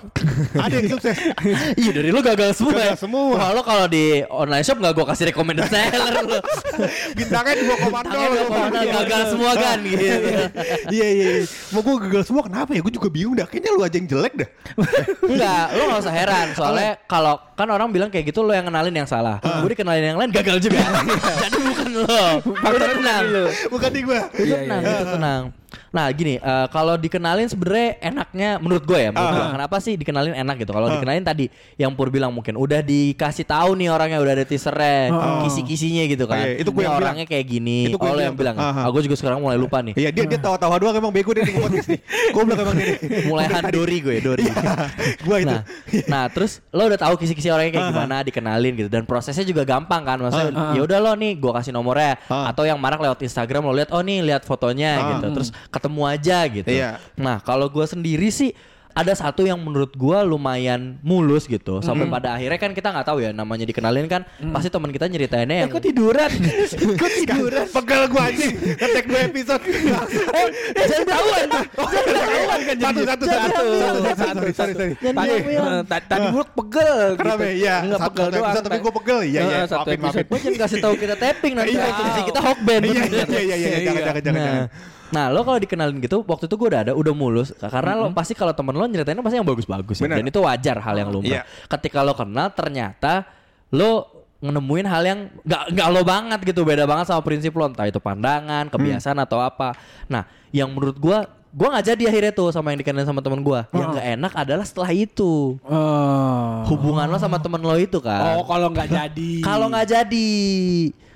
ada 0.56 0.74
yang 0.74 0.90
sukses 0.90 1.16
Iya 1.80 1.90
dari 1.92 2.08
lu 2.10 2.20
gagal 2.24 2.50
semua. 2.58 2.74
Gagal 2.74 2.96
ya? 2.96 2.98
semua. 2.98 3.38
Lo 3.54 3.62
kalau 3.62 3.86
di 3.86 4.24
online 4.28 4.64
shop 4.64 4.78
nggak 4.86 4.94
gue 4.94 5.06
kasih 5.10 5.24
recommended 5.34 5.66
seller 5.66 6.14
lo. 6.22 6.38
Bintangnya 7.18 7.54
dua 7.58 7.76
koma 7.82 8.00
Tangan 8.06 8.28
dua 8.30 8.44
koma 8.46 8.66
nol, 8.70 8.86
gagal 9.02 9.22
semua 9.34 9.52
kan 9.58 9.78
gitu. 9.90 10.04
Iya 10.94 11.06
iya. 11.10 11.26
iya. 11.42 11.44
Mau 11.74 11.82
gue 11.82 11.94
gagal 12.06 12.22
semua 12.30 12.42
kenapa 12.46 12.70
ya? 12.70 12.80
Gue 12.86 12.94
juga 12.94 13.08
bingung 13.10 13.34
dah. 13.34 13.50
Kayaknya 13.50 13.70
lu 13.74 13.80
aja 13.82 13.96
yang 13.98 14.06
jelek 14.06 14.34
dah. 14.38 14.48
Enggak, 15.34 15.64
lo 15.74 15.82
gak 15.90 16.00
usah 16.06 16.14
heran 16.14 16.46
Soalnya 16.54 16.90
kalau 17.10 17.34
kan 17.58 17.66
orang 17.66 17.88
bilang 17.90 18.10
kayak 18.12 18.30
gitu 18.30 18.46
lo 18.46 18.54
yang 18.54 18.68
kenalin 18.68 18.94
yang 18.94 19.08
salah 19.08 19.42
Gue 19.42 19.74
dikenalin 19.74 20.14
yang 20.14 20.18
lain 20.20 20.30
gagal 20.30 20.62
juga 20.62 20.78
Jadi 21.42 21.56
bukan 21.66 21.88
lo 22.04 22.22
Udah 22.46 22.88
tenang 22.94 23.24
Bukan 23.72 23.90
di 23.90 24.00
gue. 24.06 24.20
Udah 24.20 24.56
tenang, 24.62 24.82
itu 24.86 25.04
tenang 25.10 25.42
Nah 25.96 26.12
gini, 26.12 26.36
eh, 26.36 26.66
kalau 26.68 27.00
dikenalin 27.00 27.48
sebenarnya 27.48 27.96
enaknya 28.04 28.50
menurut 28.60 28.84
gue 28.84 28.98
ya, 29.00 29.08
menurut 29.16 29.32
gua. 29.32 29.48
kenapa 29.56 29.76
sih 29.80 29.96
dikenalin 29.96 30.36
enak 30.36 30.56
gitu? 30.60 30.76
Kalau 30.76 30.92
dikenalin 30.92 31.24
tadi 31.24 31.48
yang 31.80 31.96
Pur 31.96 32.12
bilang 32.12 32.28
mungkin 32.36 32.60
udah 32.60 32.84
dikasih 32.84 33.48
tahu 33.48 33.72
nih 33.80 33.88
orangnya 33.88 34.20
udah 34.20 34.32
ada 34.36 34.44
teasernya, 34.44 35.08
kisi-kisinya 35.48 36.04
gitu 36.04 36.28
kan. 36.28 36.36
Oh, 36.36 36.44
iya, 36.44 36.60
itu 36.60 36.68
Ini 36.68 36.84
yang 36.84 36.96
orangnya 37.00 37.24
kayak 37.24 37.46
gini. 37.48 37.88
Itu 37.88 37.96
gua 37.96 38.12
oh, 38.12 38.20
yang 38.20 38.36
bilang. 38.36 38.60
bilang. 38.60 38.84
Ah, 38.84 38.92
gue 38.92 39.02
juga 39.08 39.16
sekarang 39.16 39.40
mulai 39.40 39.56
lupa 39.56 39.80
nih. 39.80 39.96
Iya 39.96 40.12
dia 40.12 40.24
dia 40.28 40.36
tawa-tawa 40.36 40.76
doang 40.76 40.92
emang 41.00 41.08
bego 41.08 41.32
dia 41.32 41.48
di 41.48 41.56
podcast 41.56 41.88
nih. 41.88 42.00
Goblok 42.36 42.58
emang 42.60 42.76
dia. 42.76 42.86
nih. 43.00 43.24
mulai 43.24 43.46
handori 43.48 43.96
gue 44.04 44.14
Dori 44.20 44.44
Gua 45.24 45.36
itu. 45.40 45.48
nah, 45.48 45.62
nah 46.10 46.24
terus 46.28 46.60
lo 46.68 46.84
udah 46.84 47.00
tahu 47.00 47.14
kisi-kisi 47.16 47.48
orangnya 47.48 47.80
kayak 47.80 47.88
gimana 47.94 48.16
dikenalin 48.26 48.72
gitu 48.76 48.88
dan 48.92 49.02
prosesnya 49.08 49.44
juga 49.46 49.64
gampang 49.64 50.02
kan 50.04 50.18
maksudnya 50.20 50.76
ya 50.76 50.80
udah 50.82 50.98
lo 51.00 51.12
nih 51.16 51.32
gue 51.38 51.52
kasih 51.56 51.72
nomornya 51.72 52.20
atau 52.28 52.68
yang 52.68 52.76
marak 52.76 53.00
lewat 53.00 53.18
Instagram 53.24 53.62
lo 53.70 53.72
lihat 53.72 53.90
oh 53.94 54.02
nih 54.02 54.18
lihat 54.20 54.42
fotonya 54.44 55.16
gitu 55.16 55.26
terus 55.32 55.48
ketemu 55.70 55.85
aja 55.88 56.38
gitu 56.46 56.66
Iya. 56.66 56.98
nah 57.14 57.38
kalau 57.38 57.66
gue 57.66 57.84
sendiri 57.84 58.26
sih 58.28 58.50
ada 58.92 59.12
satu 59.12 59.44
yang 59.44 59.60
menurut 59.60 59.92
gua 59.92 60.24
lumayan 60.24 60.96
mulus 61.04 61.44
gitu 61.44 61.84
sampai 61.84 62.08
pada 62.08 62.32
akhirnya 62.32 62.56
kan 62.56 62.72
kita 62.72 62.88
nggak 62.88 63.04
tahu 63.04 63.20
ya 63.20 63.28
namanya 63.28 63.68
dikenalin 63.68 64.08
kan 64.08 64.24
pasti 64.50 64.72
teman 64.72 64.88
kita 64.88 65.04
nyeritainnya 65.04 65.56
yang 65.58 65.68
Kok 65.68 65.84
tiduran? 65.84 66.32
Kok 66.96 67.10
tiduran? 67.14 67.68
Pegel 67.68 68.02
gue 68.08 68.22
anjing. 68.24 68.52
Ngetek 68.56 69.04
dua 69.04 69.20
episode. 69.22 69.62
Eh, 70.32 70.46
jangan 70.72 71.00
ketahuan. 71.04 71.46
Jangan 71.52 72.56
kan 72.56 72.76
Satu 72.80 73.00
satu 73.04 73.24
satu 73.28 73.48
satu 73.52 73.74
satu 73.76 74.00
sorry 74.16 74.52
sorry 74.56 74.72
sorry. 74.72 74.92
Tadi, 74.96 75.28
eh, 75.44 75.80
ta- 75.84 76.06
tadi 76.08 76.26
buruk 76.32 76.50
pegel 76.56 76.98
Kenapa 77.20 77.36
gitu. 77.36 77.44
ya? 77.44 77.52
Iya. 77.52 77.76
Enggak 77.84 78.00
Satu- 78.00 78.08
pegel 78.08 78.24
satu 78.24 78.40
doang. 78.40 78.64
tapi 78.64 78.76
gua 78.80 78.92
pegel. 78.96 79.18
Iya, 79.20 79.40
iya. 79.44 79.58
Satu 79.68 79.88
episode. 79.92 80.24
Gue 80.24 80.38
jangan 80.40 80.56
kasih 80.58 80.78
tahu 80.80 80.94
kita 80.96 81.14
tapping 81.14 81.52
nanti 81.52 81.72
Iya. 81.76 81.86
kita 82.24 82.40
hot 82.40 82.58
band 82.64 82.82
Iya 82.82 83.02
iya 83.04 83.24
iya 83.28 83.56
iya. 83.60 83.68
Jangan 83.84 84.02
jangan 84.08 84.22
jangan. 84.24 84.95
Nah, 85.14 85.30
lo 85.30 85.46
kalau 85.46 85.58
dikenalin 85.60 85.98
gitu 86.02 86.22
waktu 86.26 86.50
itu 86.50 86.54
gue 86.58 86.68
udah 86.72 86.80
ada 86.88 86.92
udah 86.94 87.14
mulus 87.14 87.54
karena 87.58 87.92
lo 87.94 88.10
pasti 88.10 88.34
kalau 88.34 88.50
temen 88.54 88.74
lo 88.74 88.84
nyeritainnya 88.86 89.22
pasti 89.22 89.36
yang 89.38 89.46
bagus-bagus 89.46 89.96
ya. 90.02 90.08
Dan 90.10 90.26
itu 90.26 90.40
wajar 90.42 90.76
hal 90.82 90.94
yang 90.98 91.10
lumrah. 91.10 91.40
Iya. 91.40 91.42
Ketika 91.70 92.02
lo 92.02 92.14
kenal 92.14 92.50
ternyata 92.54 93.26
lo 93.70 94.24
nemuin 94.36 94.86
hal 94.86 95.02
yang 95.02 95.20
nggak 95.42 95.62
nggak 95.72 95.88
lo 95.90 96.02
banget 96.04 96.40
gitu 96.44 96.60
beda 96.62 96.84
banget 96.84 97.08
sama 97.08 97.24
prinsip 97.24 97.56
lo 97.56 97.66
entah 97.66 97.88
itu 97.88 97.98
pandangan 97.98 98.68
kebiasaan 98.68 99.18
atau 99.22 99.40
apa. 99.40 99.74
Nah 100.06 100.28
yang 100.52 100.70
menurut 100.70 100.96
gue 101.00 101.18
gue 101.48 101.68
nggak 101.68 101.86
jadi 101.86 102.02
akhirnya 102.06 102.32
tuh 102.32 102.48
sama 102.50 102.70
yang 102.70 102.80
dikenalin 102.80 103.04
sama 103.04 103.20
temen 103.20 103.40
gue. 103.40 103.60
Yang 103.70 103.88
nggak 103.92 104.08
enak 104.14 104.32
adalah 104.34 104.64
setelah 104.64 104.90
itu 104.90 105.56
Oh. 105.62 106.64
hubungan 106.66 107.06
lo 107.06 107.16
sama 107.16 107.36
temen 107.36 107.58
lo 107.58 107.76
itu 107.76 107.98
kan. 107.98 108.36
Oh, 108.36 108.44
kalau 108.44 108.68
nggak 108.68 108.88
jadi. 108.88 109.32
Kalau 109.40 109.66
nggak 109.68 109.86
jadi, 109.86 110.30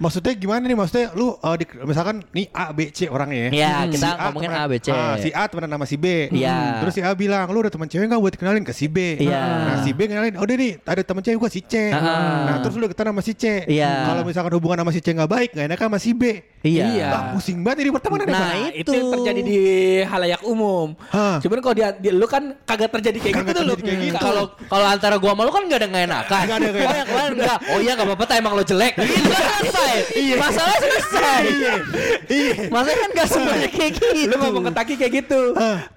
Maksudnya 0.00 0.32
gimana 0.32 0.64
nih? 0.64 0.72
Maksudnya 0.72 1.12
lu 1.12 1.36
uh, 1.36 1.56
di- 1.60 1.68
misalkan 1.84 2.24
nih 2.32 2.48
A 2.50 2.72
B 2.72 2.88
C 2.88 3.04
orangnya 3.06 3.52
ya. 3.52 3.68
Ya, 3.68 3.72
Hmm. 3.84 3.92
kita 3.92 4.08
Si 4.08 4.16
ngomongin 4.16 4.48
temenan- 4.48 4.64
A, 4.64 4.72
B, 4.72 4.74
C. 4.80 4.88
Ah, 4.88 5.14
si 5.20 5.28
A 5.28 5.42
temenan 5.44 5.70
sama 5.70 5.84
si 5.84 5.96
B. 6.00 6.06
Iya. 6.32 6.80
Terus 6.80 6.92
si 6.96 7.00
A 7.04 7.12
bilang, 7.12 7.44
"Lu 7.52 7.60
udah 7.60 7.68
teman 7.68 7.84
cewek 7.84 8.08
enggak 8.08 8.16
buat 8.16 8.32
kenalin 8.32 8.64
ke 8.64 8.72
si 8.72 8.88
B?" 8.88 9.20
Iya. 9.20 9.36
Nah, 9.36 9.76
si 9.84 9.92
B 9.92 10.08
kenalin, 10.08 10.40
"Oh, 10.40 10.44
udah 10.48 10.56
nih, 10.56 10.80
ada 10.80 11.04
teman 11.04 11.20
cewek 11.20 11.36
gua 11.36 11.52
si 11.52 11.60
C." 11.60 11.92
Ah. 11.92 12.48
Nah, 12.48 12.56
terus 12.64 12.80
lu 12.80 12.88
ketemu 12.88 13.12
sama 13.12 13.20
si 13.20 13.32
C. 13.36 13.44
Iya. 13.68 13.92
Kalau 14.08 14.22
misalkan 14.24 14.52
hubungan 14.56 14.80
sama 14.80 14.90
si 14.90 15.04
C 15.04 15.12
enggak 15.12 15.28
baik, 15.28 15.48
enggak 15.52 15.66
enak 15.68 15.80
sama 15.84 15.98
si 16.00 16.10
B. 16.16 16.22
iya. 16.64 16.84
Iya. 16.88 17.06
Ah, 17.12 17.22
pusing 17.32 17.60
banget 17.60 17.84
ini 17.84 17.90
pertemanan 17.92 18.24
Nah, 18.24 18.32
Pak. 18.32 18.40
Nah, 18.40 18.56
itu. 18.72 18.80
itu 18.80 18.90
yang 18.96 19.08
terjadi 19.12 19.40
di 19.44 19.58
halayak 20.30 20.46
umum. 20.46 20.94
Hah. 21.10 21.42
Cuman 21.42 21.58
kalau 21.58 21.74
dia, 21.74 21.88
dia 21.98 22.12
lu 22.14 22.26
kan 22.30 22.54
kagak 22.62 22.94
terjadi 22.94 23.18
kayak 23.18 23.34
Kagak 23.42 23.66
gitu 23.66 23.74
kayak 23.82 23.98
gitu. 24.06 24.22
Kalau 24.22 24.44
kalau 24.70 24.86
antara 24.86 25.18
gua 25.18 25.34
sama 25.34 25.42
lu 25.42 25.50
kan 25.50 25.62
gak 25.66 25.78
ada 25.82 25.88
nggak 25.90 26.04
enakan. 26.06 26.42
Nggak 26.46 26.58
ada 26.62 26.68
oh 26.70 26.94
yang 26.94 27.08
kemarin 27.10 27.32
enggak. 27.34 27.58
Oh 27.74 27.78
iya 27.82 27.92
gak 27.98 28.06
apa-apa, 28.06 28.34
emang 28.38 28.52
lo 28.54 28.62
jelek. 28.62 28.94
Gitu 28.94 29.30
kan 29.34 29.62
selesai. 29.66 29.94
Masalah 30.38 30.76
selesai. 30.78 31.42
Iya. 31.50 31.74
Iya. 32.30 32.54
Masalah 32.70 32.98
kan 33.02 33.10
gak 33.18 33.28
semuanya 33.28 33.68
kayak 33.74 33.92
gitu. 33.98 34.30
Lu 34.30 34.34
ngomong 34.38 34.62
ke 34.70 34.72
Taki 34.78 34.94
kayak 34.94 35.12
gitu. 35.26 35.40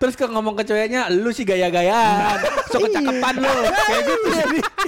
Terus 0.01 0.13
ke 0.17 0.25
ngomong 0.25 0.53
ke 0.57 0.63
ceweknya, 0.65 1.01
lu 1.13 1.29
sih 1.29 1.45
gaya-gayaan. 1.45 2.37
So 2.73 2.81
kecakapan 2.81 3.33
lu. 3.37 3.55
Kayak 3.69 4.03
gitu. 4.09 4.29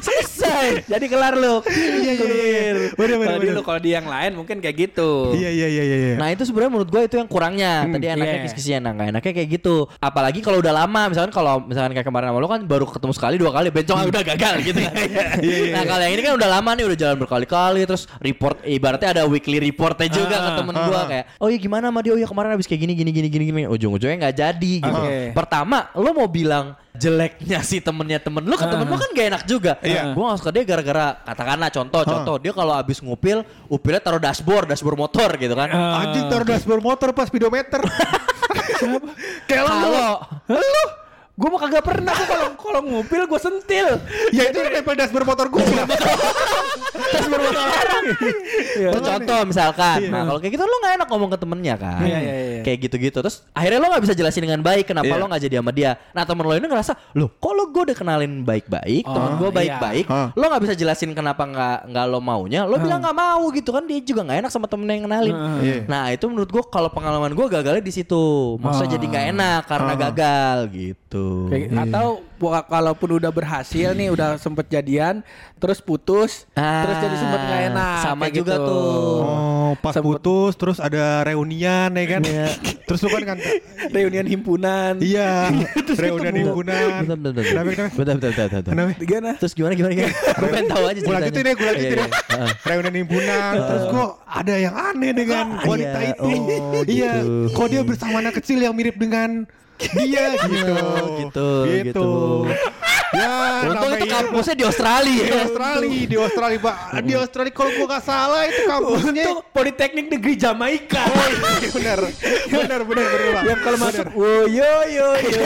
Selesai. 0.02 0.66
Jadi 0.90 1.06
kelar 1.06 1.38
lu. 1.38 1.62
Iya, 1.70 2.12
iya, 2.18 2.34
iya. 2.34 2.72
Bener, 2.98 3.18
Kalau 3.22 3.40
lu 3.42 3.62
kalau 3.62 3.80
di 3.80 3.94
yang 3.94 4.08
lain 4.10 4.34
mungkin 4.34 4.58
kayak 4.58 4.76
gitu. 4.90 5.38
Iya, 5.38 5.50
iya, 5.54 5.68
iya, 5.70 5.84
iya. 5.86 5.98
iya. 5.98 6.16
Nah 6.18 6.34
itu 6.34 6.42
sebenarnya 6.48 6.72
menurut 6.74 6.90
gue 6.90 7.02
itu 7.06 7.16
yang 7.22 7.30
kurangnya. 7.30 7.86
Tadi 7.86 8.06
enaknya 8.10 8.38
iya. 8.42 8.44
kis-kisnya, 8.48 8.78
nah 8.82 8.92
nggak 8.96 9.10
enaknya 9.26 9.42
kayak 9.42 9.50
gitu. 9.58 9.76
Apalagi 9.98 10.40
kalau 10.46 10.62
udah 10.62 10.74
lama, 10.86 11.02
misalkan 11.10 11.34
kalau 11.34 11.66
misalkan 11.66 11.98
kayak 11.98 12.06
kemarin 12.06 12.30
sama 12.30 12.38
lo 12.38 12.48
kan 12.48 12.62
baru 12.62 12.86
ketemu 12.86 13.14
sekali 13.18 13.36
dua 13.42 13.52
kali, 13.52 13.68
bencong 13.74 13.98
ah, 13.98 14.06
udah 14.06 14.22
gagal 14.22 14.56
gitu. 14.62 14.80
kan. 14.86 14.94
nah 15.76 15.84
kalau 15.90 16.04
yang 16.06 16.14
ini 16.14 16.22
kan 16.22 16.34
udah 16.38 16.50
lama 16.50 16.70
nih, 16.78 16.86
udah 16.86 16.98
jalan 16.98 17.18
berkali-kali, 17.18 17.82
terus 17.90 18.04
report, 18.22 18.62
ibaratnya 18.62 19.10
ada 19.18 19.24
weekly 19.26 19.58
reportnya 19.58 20.08
juga 20.14 20.38
ke 20.38 20.50
Ah, 20.56 20.58
temen 20.62 20.76
ah, 20.78 20.86
gue 20.86 20.96
ah. 20.96 21.06
kayak, 21.10 21.26
oh 21.42 21.48
iya 21.50 21.58
gimana 21.58 21.90
sama 21.90 22.00
dia, 22.06 22.14
oh 22.14 22.20
iya 22.22 22.28
kemarin 22.30 22.50
habis 22.54 22.68
kayak 22.70 22.82
gini, 22.86 22.94
gini, 22.94 23.12
gini, 23.12 23.28
gini, 23.34 23.44
gini, 23.50 23.62
ujung-ujungnya 23.66 24.30
nggak 24.30 24.36
jadi 24.38 24.74
gitu. 24.86 25.02
Oke. 25.02 25.18
Pertama, 25.34 25.90
lo 25.98 26.14
mau 26.14 26.30
bilang 26.30 26.78
jeleknya 26.96 27.60
si 27.60 27.84
temennya 27.84 28.24
temen 28.24 28.40
lu 28.48 28.56
ke 28.56 28.64
temen 28.64 28.88
lu 28.88 28.96
kan 28.96 29.10
gak 29.12 29.28
enak 29.36 29.44
juga. 29.44 29.74
Iya. 29.84 30.16
Gue 30.16 30.24
gak 30.32 30.40
suka 30.40 30.52
dia 30.56 30.64
gara-gara 30.64 31.08
katakanlah 31.28 31.70
contoh, 31.72 32.02
contoh 32.08 32.36
dia 32.40 32.56
kalau 32.56 32.72
habis 32.72 33.04
ngupil, 33.04 33.44
upilnya 33.68 34.00
taruh 34.00 34.22
dashboard, 34.22 34.72
dashboard 34.72 34.96
motor 34.96 35.30
gitu 35.36 35.52
kan. 35.52 35.70
Anjing 35.76 36.26
taruh 36.32 36.48
dashboard 36.48 36.84
motor 36.84 37.12
pas 37.12 37.28
speedometer. 37.28 37.84
Kayak 39.48 39.64
lu. 39.68 39.78
Kalau 39.80 40.12
Lu 40.50 40.84
Gue 41.36 41.50
mah 41.52 41.60
kagak 41.68 41.84
pernah 41.84 42.16
gua 42.16 42.28
kalau 42.32 42.48
kalau 42.56 42.80
ngupil 42.88 43.28
gue 43.28 43.40
sentil. 43.44 43.88
Ya 44.32 44.48
itu 44.48 44.60
nempel 44.64 44.96
dashboard 44.96 45.28
motor 45.28 45.52
gua. 45.52 45.60
dashboard 45.64 47.44
motor 47.44 47.60
orang. 47.60 48.04
Iya. 48.80 48.90
Itu 48.96 49.00
contoh 49.04 49.40
misalkan. 49.44 50.00
Nah 50.08 50.24
kalau 50.24 50.40
kayak 50.40 50.54
gitu 50.56 50.64
lu 50.64 50.78
gak 50.80 50.94
enak 50.96 51.08
ngomong 51.12 51.30
ke 51.36 51.38
temennya 51.40 51.76
kan. 51.76 52.00
Iya, 52.08 52.20
iya, 52.24 52.34
iya. 52.34 52.62
Kayak 52.64 52.78
gitu-gitu. 52.88 53.18
Terus 53.20 53.44
akhirnya 53.52 53.80
lo 53.84 53.88
gak 53.92 54.04
bisa 54.08 54.16
jelasin 54.16 54.44
dengan 54.48 54.62
baik 54.64 54.88
kenapa 54.88 55.12
Iya. 55.12 55.20
lo 55.20 55.26
gak 55.28 55.44
jadi 55.44 55.56
sama 55.60 55.72
dia. 55.76 55.92
Nah 56.16 56.24
temen 56.24 56.44
lo 56.48 56.54
ini 56.56 56.68
ngerasa, 56.72 56.94
loh 57.20 57.30
kok 57.36 57.52
lo 57.52 57.64
gue 57.68 57.82
udah 57.92 57.98
kenalin 57.98 58.34
baik-baik, 58.48 59.04
temen 59.04 59.32
Oh, 59.36 59.40
gue 59.42 59.50
iya. 59.52 59.56
baik-baik, 59.60 60.06
lo 60.40 60.46
gak 60.48 60.64
bisa 60.64 60.74
jelasin 60.78 61.12
kenapa 61.12 61.44
nggak 61.44 61.78
nggak 61.92 62.06
lo 62.08 62.20
maunya, 62.24 62.64
lo 62.64 62.80
bilang 62.80 63.04
nggak 63.04 63.18
mau 63.18 63.44
gitu 63.52 63.76
kan 63.76 63.84
dia 63.84 64.00
juga 64.00 64.24
nggak 64.24 64.48
enak 64.48 64.52
sama 64.54 64.72
temen 64.72 64.88
yang 64.88 65.04
kenalin. 65.04 65.36
Iya. 65.60 65.76
Nah 65.90 66.14
itu 66.16 66.26
menurut 66.32 66.48
gue 66.48 66.64
kalau 66.72 66.88
pengalaman 66.88 67.36
gue 67.36 67.46
gagalnya 67.52 67.84
di 67.84 67.92
situ, 67.92 68.56
maksudnya 68.64 68.96
jadi 68.96 69.06
nggak 69.12 69.26
enak 69.36 69.62
karena 69.68 69.94
gagal 70.00 70.58
gitu. 70.72 71.25
Kayak- 71.48 71.70
Atau 71.82 72.08
wa- 72.38 72.64
kalaupun 72.64 73.10
udah 73.16 73.30
berhasil 73.30 73.90
nih 73.92 74.10
udah 74.10 74.36
sempet 74.36 74.68
jadian 74.68 75.24
terus 75.56 75.80
putus 75.80 76.44
Ah, 76.52 76.84
terus 76.84 76.98
jadi 77.00 77.16
sempet 77.18 77.40
nggak 77.42 77.62
enak 77.70 77.98
sama 78.02 78.24
kayak 78.26 78.36
juga 78.36 78.56
gitu. 78.56 78.68
tuh. 78.68 79.18
Oh, 79.22 79.72
pas 79.78 79.94
Sempet- 79.94 80.08
putus 80.20 80.54
terus 80.56 80.78
ada 80.78 81.04
reunian 81.24 81.90
ya 81.90 82.06
kan. 82.08 82.22
Iya. 82.22 82.48
Terus 82.86 83.02
lu 83.02 83.10
kan 83.10 83.26
kan 83.26 83.38
reunian 83.90 84.24
himpunan 84.24 84.94
Iya, 85.00 85.50
reunian 85.98 86.30
ketemu. 86.30 86.42
himpunan. 86.46 86.86
Bentar, 87.02 87.18
bentar, 87.18 87.32
bentar. 87.34 87.44
Kenapa, 87.44 87.70
kenapa? 87.72 87.92
Bentar, 87.92 88.14
bentar, 88.14 88.30
bentar, 88.30 88.46
bentar. 88.48 88.72
Kenapa? 88.72 88.92
gimana 89.02 89.32
Terus 89.36 89.54
gimana 89.54 89.74
gimana 89.74 89.94
gimana? 89.96 90.14
Gue 90.38 90.48
pengen 90.48 90.68
tahu 90.70 90.84
aja 90.84 90.94
Gue 90.94 90.94
ceritanya. 91.02 91.18
lanjutin 91.18 91.44
ya, 91.44 91.54
gue 91.56 91.66
lanjutin 91.66 91.90
Iya, 91.90 91.98
ya. 91.98 92.06
iya. 92.06 92.46
Reunian 92.64 92.96
himpunan, 92.96 93.52
terus 93.60 93.84
kok 93.90 94.10
ada 94.24 94.54
yang 94.56 94.76
aneh 94.76 95.12
dengan 95.14 95.46
wanita 95.60 95.98
iya. 95.98 96.12
itu. 96.12 96.22
Oh, 96.22 96.84
Iya, 96.86 97.12
gitu. 97.16 97.34
kok 97.52 97.68
dia 97.68 97.82
bersama 97.82 98.16
anak 98.20 98.34
kecil 98.38 98.60
yang 98.60 98.74
mirip 98.74 98.96
dengan 98.96 99.50
dia 99.80 100.26
gitu. 100.40 100.74
gitu, 101.20 101.48
gitu. 101.84 102.10
Ya, 103.16 103.32
Untung 103.66 103.92
itu 103.92 104.06
ini- 104.06 104.12
kampusnya 104.12 104.56
di 104.56 104.64
Australia. 104.64 105.24
di 105.24 105.32
Australia, 105.40 106.02
di 106.06 106.18
Australia, 106.18 106.60
Pak. 106.60 106.76
Di 107.02 107.14
Australia 107.16 107.52
kalau 107.52 107.72
gua 107.72 107.86
nggak 107.88 108.04
salah 108.04 108.42
itu 108.44 108.62
kampusnya. 108.66 109.24
untuk 109.26 109.38
Politeknik 109.50 110.06
Negeri 110.12 110.34
Jamaika 110.36 111.02
Oh 111.06 111.28
iya, 111.32 111.70
benar. 111.72 112.00
Benar, 112.46 112.80
benar, 112.84 113.06
benar, 113.08 113.32
Pak. 113.32 113.44
yang 113.46 113.60
kalau 113.64 113.78
masuk 113.80 114.06
wo 114.12 114.32
yo 114.46 114.72
yo 114.90 115.08
yo 115.24 115.40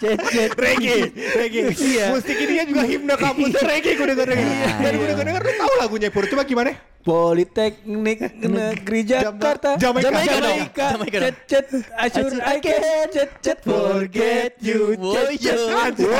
cet 0.00 0.18
cet 0.32 0.52
reggae, 0.56 1.12
reggae. 1.12 1.62
Iya. 1.74 2.04
Musik 2.10 2.36
ini 2.36 2.64
juga 2.64 2.82
himne 2.84 3.14
kampusnya 3.14 3.62
reggae 3.62 3.92
gue 3.94 4.06
denger 4.06 4.26
reggae. 4.26 4.66
Dan 4.80 4.92
gue 4.96 5.06
denger 5.12 5.42
lu 5.42 5.52
tahu 5.54 5.72
lagunya 5.78 6.08
Pur. 6.08 6.24
Coba 6.24 6.42
gimana? 6.42 6.72
Politeknik 6.98 8.18
Negeri 8.36 9.00
Jakarta 9.02 9.80
Jamaika. 9.80 10.12
Jamaika. 10.12 10.86
Jamaika 10.92 11.18
cet 11.24 11.36
cet 11.48 11.66
I 11.96 12.06
should 12.08 12.36
I 12.36 12.56
can 12.60 13.08
cet 13.08 13.30
cet 13.40 13.58
forget 13.64 14.60
you 14.60 14.92
cet 15.14 15.40
cet 15.40 15.96
wo 16.04 16.12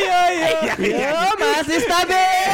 yo 0.00 0.20
yo 0.32 0.48
yo 0.50 0.74
Yo 0.80 1.20
masih 1.36 1.78
stabil. 1.78 2.48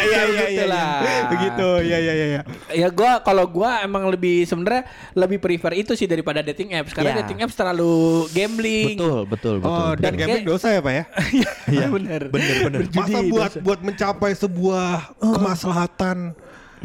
Iya 0.00 0.20
iya 0.26 0.44
iya. 0.48 0.64
lah. 0.66 0.90
Begitu. 1.28 1.68
Iya 1.84 1.98
iya 1.98 2.12
iya. 2.12 2.26
iya. 2.28 2.42
Ya 2.72 2.88
gua 2.88 3.20
kalau 3.20 3.44
gua 3.46 3.82
emang 3.82 4.08
lebih 4.08 4.44
sebenarnya 4.44 4.86
lebih 5.14 5.38
prefer 5.38 5.72
itu 5.76 5.92
sih 5.94 6.06
daripada 6.06 6.40
dating 6.40 6.74
apps 6.74 6.92
karena 6.92 7.10
Ya. 7.10 7.16
dating 7.24 7.38
apps 7.42 7.54
terlalu 7.54 7.94
gambling. 8.30 8.94
Betul, 8.96 9.20
betul, 9.26 9.54
betul. 9.58 9.70
Oh, 9.70 9.92
dan 9.94 10.12
Kayak- 10.12 10.18
gambling 10.20 10.46
dosa 10.46 10.66
ya, 10.70 10.80
Pak 10.80 10.92
ya? 10.92 11.04
Iya 11.74 11.86
benar. 11.88 12.20
Bener, 12.28 12.56
bener. 12.64 12.80
Masa 12.90 13.18
buat 13.24 13.52
buat 13.60 13.80
mencapai 13.80 14.32
sebuah 14.34 15.14
kemaslahatan 15.18 16.34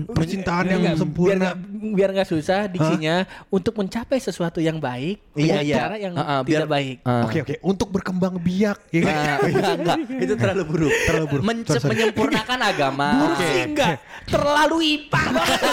percintaan 0.06 0.66
yang 0.68 0.82
Biar 0.84 0.96
sempurna. 0.96 1.36
nggak 1.36 1.56
biar 1.88 2.10
nggak 2.12 2.28
susah 2.28 2.60
diksinya 2.66 3.16
untuk 3.48 3.74
mencapai 3.74 4.18
sesuatu 4.18 4.58
yang 4.58 4.76
baik 4.76 5.22
Iya, 5.32 5.38
dengan 5.38 5.64
iya. 5.64 5.76
cara 5.78 5.96
yang 5.96 6.14
ah, 6.14 6.24
tidak 6.42 6.46
biar- 6.46 6.68
baik. 6.68 6.96
Ah. 7.02 7.24
Oke 7.24 7.38
oke, 7.42 7.56
untuk 7.62 7.88
berkembang 7.90 8.36
biak 8.36 8.80
ya 8.90 9.02
kan? 9.02 9.16
Nah, 9.16 9.38
enggak, 9.42 9.76
enggak. 9.78 9.98
Itu 10.24 10.34
terlalu 10.36 10.64
buruk. 10.66 10.94
Terlalu 11.06 11.26
buruk. 11.30 11.44
Mence- 11.44 11.68
Sorry, 11.68 11.80
sorry. 11.80 11.92
menyempurnakan 11.96 12.60
agama. 12.72 13.08
Buruk 13.16 13.38
sih 13.40 13.62
enggak 13.64 13.90
Terlalu 14.26 14.78
IPA 14.84 15.22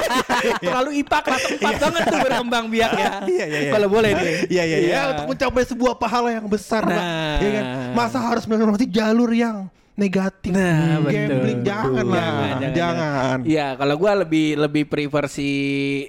Terlalu 0.62 0.90
IPA 1.00 1.18
kelas 1.22 1.42
4 1.56 1.82
banget 1.82 2.02
tuh 2.04 2.18
berkembang 2.20 2.64
biak 2.68 2.92
ya 2.92 3.10
Iya 3.24 3.44
iya 3.44 3.60
iya. 3.60 3.72
Kalau 3.72 3.88
boleh 3.88 4.10
nih 4.12 4.26
Iya 4.48 4.62
iya 4.62 4.78
iya. 4.78 5.00
Untuk 5.10 5.26
mencapai 5.30 5.64
sebuah 5.64 5.94
pahala 5.96 6.28
yang 6.30 6.46
besar. 6.46 6.82
Nah. 6.84 7.38
Iya 7.38 7.50
kan? 7.50 7.64
Masa 7.92 8.18
harus 8.20 8.44
melewati 8.44 8.86
jalur 8.86 9.30
yang 9.30 9.66
negatif? 9.98 10.52
Nah, 10.54 11.00
betul. 11.04 11.28
Gambling 11.28 11.60
jangan 11.64 12.04
lah. 12.06 12.22
Jangan, 12.22 12.58
jangan, 12.58 12.70
Jangan. 12.72 13.38
Iya, 13.44 13.66
kalau 13.76 13.94
gua 14.00 14.12
lebih 14.24 14.46
lebih 14.56 14.84
prefer 14.88 15.24
si 15.28 15.50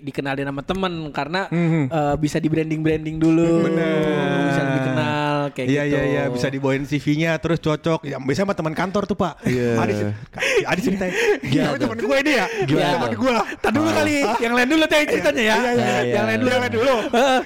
dikenalin 0.04 0.48
sama 0.48 0.62
temen 0.64 0.94
karena 1.12 1.42
eh, 1.52 2.16
bisa 2.20 2.38
di 2.40 2.48
branding 2.48 2.82
branding 2.82 3.18
dulu, 3.20 3.68
Bener. 3.68 4.52
bisa 4.52 4.62
lebih 4.68 4.82
kenal 4.88 5.23
kayak 5.52 5.68
Iya 5.68 5.84
gitu. 5.84 5.92
iya 5.92 6.02
iya 6.06 6.24
bisa 6.32 6.48
dibawain 6.48 6.84
CV-nya 6.88 7.36
terus 7.44 7.60
cocok. 7.60 8.00
Ya 8.08 8.16
biasanya 8.22 8.48
sama 8.48 8.56
teman 8.56 8.74
kantor 8.74 9.04
tuh, 9.04 9.18
Pak. 9.20 9.44
Iya. 9.44 9.70
Adi 9.76 9.94
Adi 10.64 10.82
ceritain. 10.82 11.12
Gimana 11.44 11.76
teman 11.76 11.98
gue 12.00 12.18
ini 12.24 12.32
ya? 12.40 12.46
Gimana 12.64 12.92
Teman 12.96 13.12
gue. 13.20 13.34
Tadi 13.60 13.74
dulu 13.76 13.90
kali, 13.92 14.16
yang 14.40 14.54
lain 14.56 14.68
dulu 14.72 14.84
yang 14.88 15.08
ceritanya 15.12 15.44
ya. 15.44 15.56
Iya 15.58 15.72
iya 15.74 15.74
iya. 15.76 16.14
Yang 16.16 16.26
lain 16.26 16.40
dulu. 16.40 16.50
Yang 16.50 16.62
lain 16.64 16.74
dulu. 16.74 16.96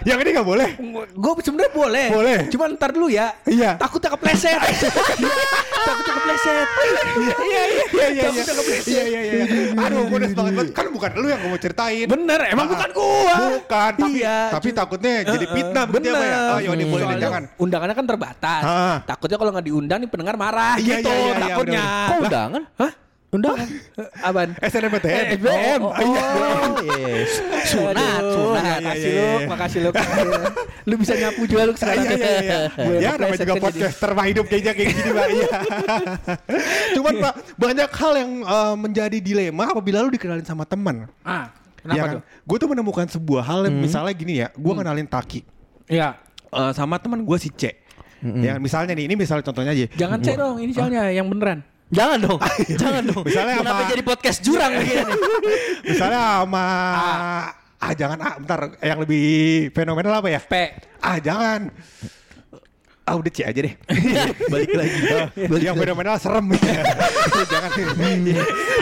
Yang 0.05 0.17
ini 0.21 0.29
nggak 0.37 0.47
boleh. 0.47 0.69
Gue 1.17 1.31
sebenarnya 1.41 1.71
boleh. 1.73 2.05
Boleh. 2.13 2.37
Cuman 2.53 2.69
ntar 2.77 2.89
dulu 2.93 3.07
ya. 3.09 3.27
Iya. 3.49 3.71
Takutnya 3.81 4.09
kepleset. 4.13 4.59
Takutnya 5.87 6.13
kepleset. 6.13 6.67
Iya 6.77 7.01
iya 7.01 7.35
Iya 7.41 7.63
iya 7.65 8.07
iya. 8.13 8.23
Takutnya 8.29 8.53
kepleset. 8.53 8.91
Iya 8.91 9.03
iya 9.07 9.21
iya. 9.25 9.43
Aduh, 9.81 10.01
gue 10.05 10.17
udah 10.21 10.29
semangat 10.29 10.53
banget. 10.53 10.73
Kan 10.77 10.85
bukan 10.93 11.09
lu 11.17 11.27
yang 11.31 11.39
gue 11.41 11.49
mau 11.49 11.59
ceritain. 11.61 12.05
Bener, 12.05 12.39
emang 12.51 12.67
Ah, 12.67 12.73
bukan 12.75 12.89
gua. 12.91 13.35
Bukan, 13.55 13.91
tapi 13.95 14.19
Iya, 14.19 14.37
tapi 14.51 14.69
takutnya 14.75 15.13
jadi 15.23 15.45
fitnah 15.47 15.85
ya, 15.87 16.11
ya. 16.19 16.39
Oh, 16.51 16.59
yaudah 16.59 16.87
boleh 16.91 17.15
jangan. 17.15 17.43
Undangannya 17.87 18.03
kan 18.03 18.07
terbatas. 18.11 18.63
Ah. 18.67 18.97
Takutnya 19.07 19.37
kalau 19.39 19.51
nggak 19.55 19.65
diundang 19.65 19.99
nih 20.03 20.09
pendengar 20.11 20.35
marah 20.35 20.75
Iya, 20.75 20.99
gitu. 20.99 21.07
iya, 21.07 21.15
iya, 21.15 21.23
iya, 21.23 21.39
takutnya. 21.47 21.55
bener-bener. 21.87 22.09
Kok 22.11 22.19
undangan? 22.27 22.63
Hah? 22.75 22.91
Undangan? 23.27 23.67
Apaan? 24.23 24.49
SNMPTN. 24.57 25.11
Eh, 25.11 25.23
SBM. 25.35 25.79
Oh, 25.79 25.87
oh, 25.87 25.93
oh, 25.93 26.03
iya, 26.05 26.27
iya. 26.83 27.15
Sunat, 27.65 28.21
sunat. 28.23 28.79
Makasih 28.81 29.07
Iya, 29.07 29.15
lu, 29.15 29.23
iya, 29.23 29.35
iya. 29.35 29.47
makasih 29.47 29.79
lu. 29.79 29.89
lu 30.83 30.95
bisa 30.95 31.13
nyapu 31.13 31.41
juga 31.43 31.61
lu 31.63 31.73
sekarang. 31.75 32.03
Iya 32.03 32.15
iya 32.15 32.31
iya. 32.39 32.59
Ya 32.99 33.11
namanya 33.15 33.39
juga 33.41 33.55
podcaster 33.61 34.09
mah 34.11 34.25
hidup 34.25 34.45
kayaknya 34.47 34.71
kayak 34.73 34.89
gini 34.93 35.09
Pak. 35.11 35.27
Iya. 35.29 35.49
Cuman 36.95 37.13
Pak 37.19 37.33
banyak 37.55 37.89
hal 37.89 38.13
yang 38.17 38.31
eh, 38.43 38.75
menjadi 38.77 39.17
dilema 39.19 39.63
apabila 39.67 40.03
lu 40.03 40.09
dikenalin 40.09 40.43
sama 40.43 40.63
teman. 40.63 41.07
Ah, 41.21 41.51
kenapa 41.77 41.95
Ya 41.95 42.03
kan? 42.03 42.13
tuh? 42.15 42.21
Hmm. 42.21 42.43
Gue 42.43 42.57
tuh 42.57 42.69
menemukan 42.71 43.05
sebuah 43.07 43.43
hal 43.43 43.59
yang 43.63 43.75
misalnya 43.77 44.11
gini 44.11 44.33
ya, 44.39 44.47
gue 44.51 44.73
kenalin 44.73 45.03
Taki 45.05 45.43
Iya. 45.87 46.19
Eh, 46.49 46.71
sama 46.71 46.95
teman 46.97 47.23
gue 47.23 47.37
si 47.37 47.49
C. 47.51 47.75
Ya 48.17 48.57
misalnya 48.57 48.97
nih, 48.97 49.05
ini 49.05 49.13
misalnya 49.13 49.45
contohnya 49.45 49.77
aja. 49.77 49.85
Jangan 49.93 50.17
cek 50.17 50.35
dong 50.35 50.57
inisialnya 50.57 51.13
yang 51.13 51.29
beneran. 51.29 51.61
Jangan 51.87 52.17
dong, 52.19 52.39
jangan 52.81 53.03
dong. 53.05 53.23
Misalnya 53.23 53.55
Kenapa 53.61 53.79
apa? 53.79 53.91
jadi 53.93 54.01
podcast 54.03 54.39
jurang 54.43 54.71
begini? 54.81 55.13
Misalnya 55.85 56.19
sama 56.43 56.65
ah 57.77 57.93
jangan 57.93 58.17
ah 58.25 58.33
bentar 58.41 58.59
yang 58.81 58.99
lebih 59.05 59.25
fenomenal 59.71 60.19
apa 60.19 60.27
ya? 60.33 60.41
P. 60.41 60.53
Ah 60.99 61.21
jangan. 61.21 61.69
Ah 63.07 63.15
udah 63.15 63.31
C 63.31 63.47
aja 63.47 63.55
deh. 63.55 63.71
Balik 64.51 64.75
lagi. 64.75 64.99
yang 65.63 65.79
fenomenal 65.79 66.19
serem. 66.19 66.43
Jangan. 67.51 67.71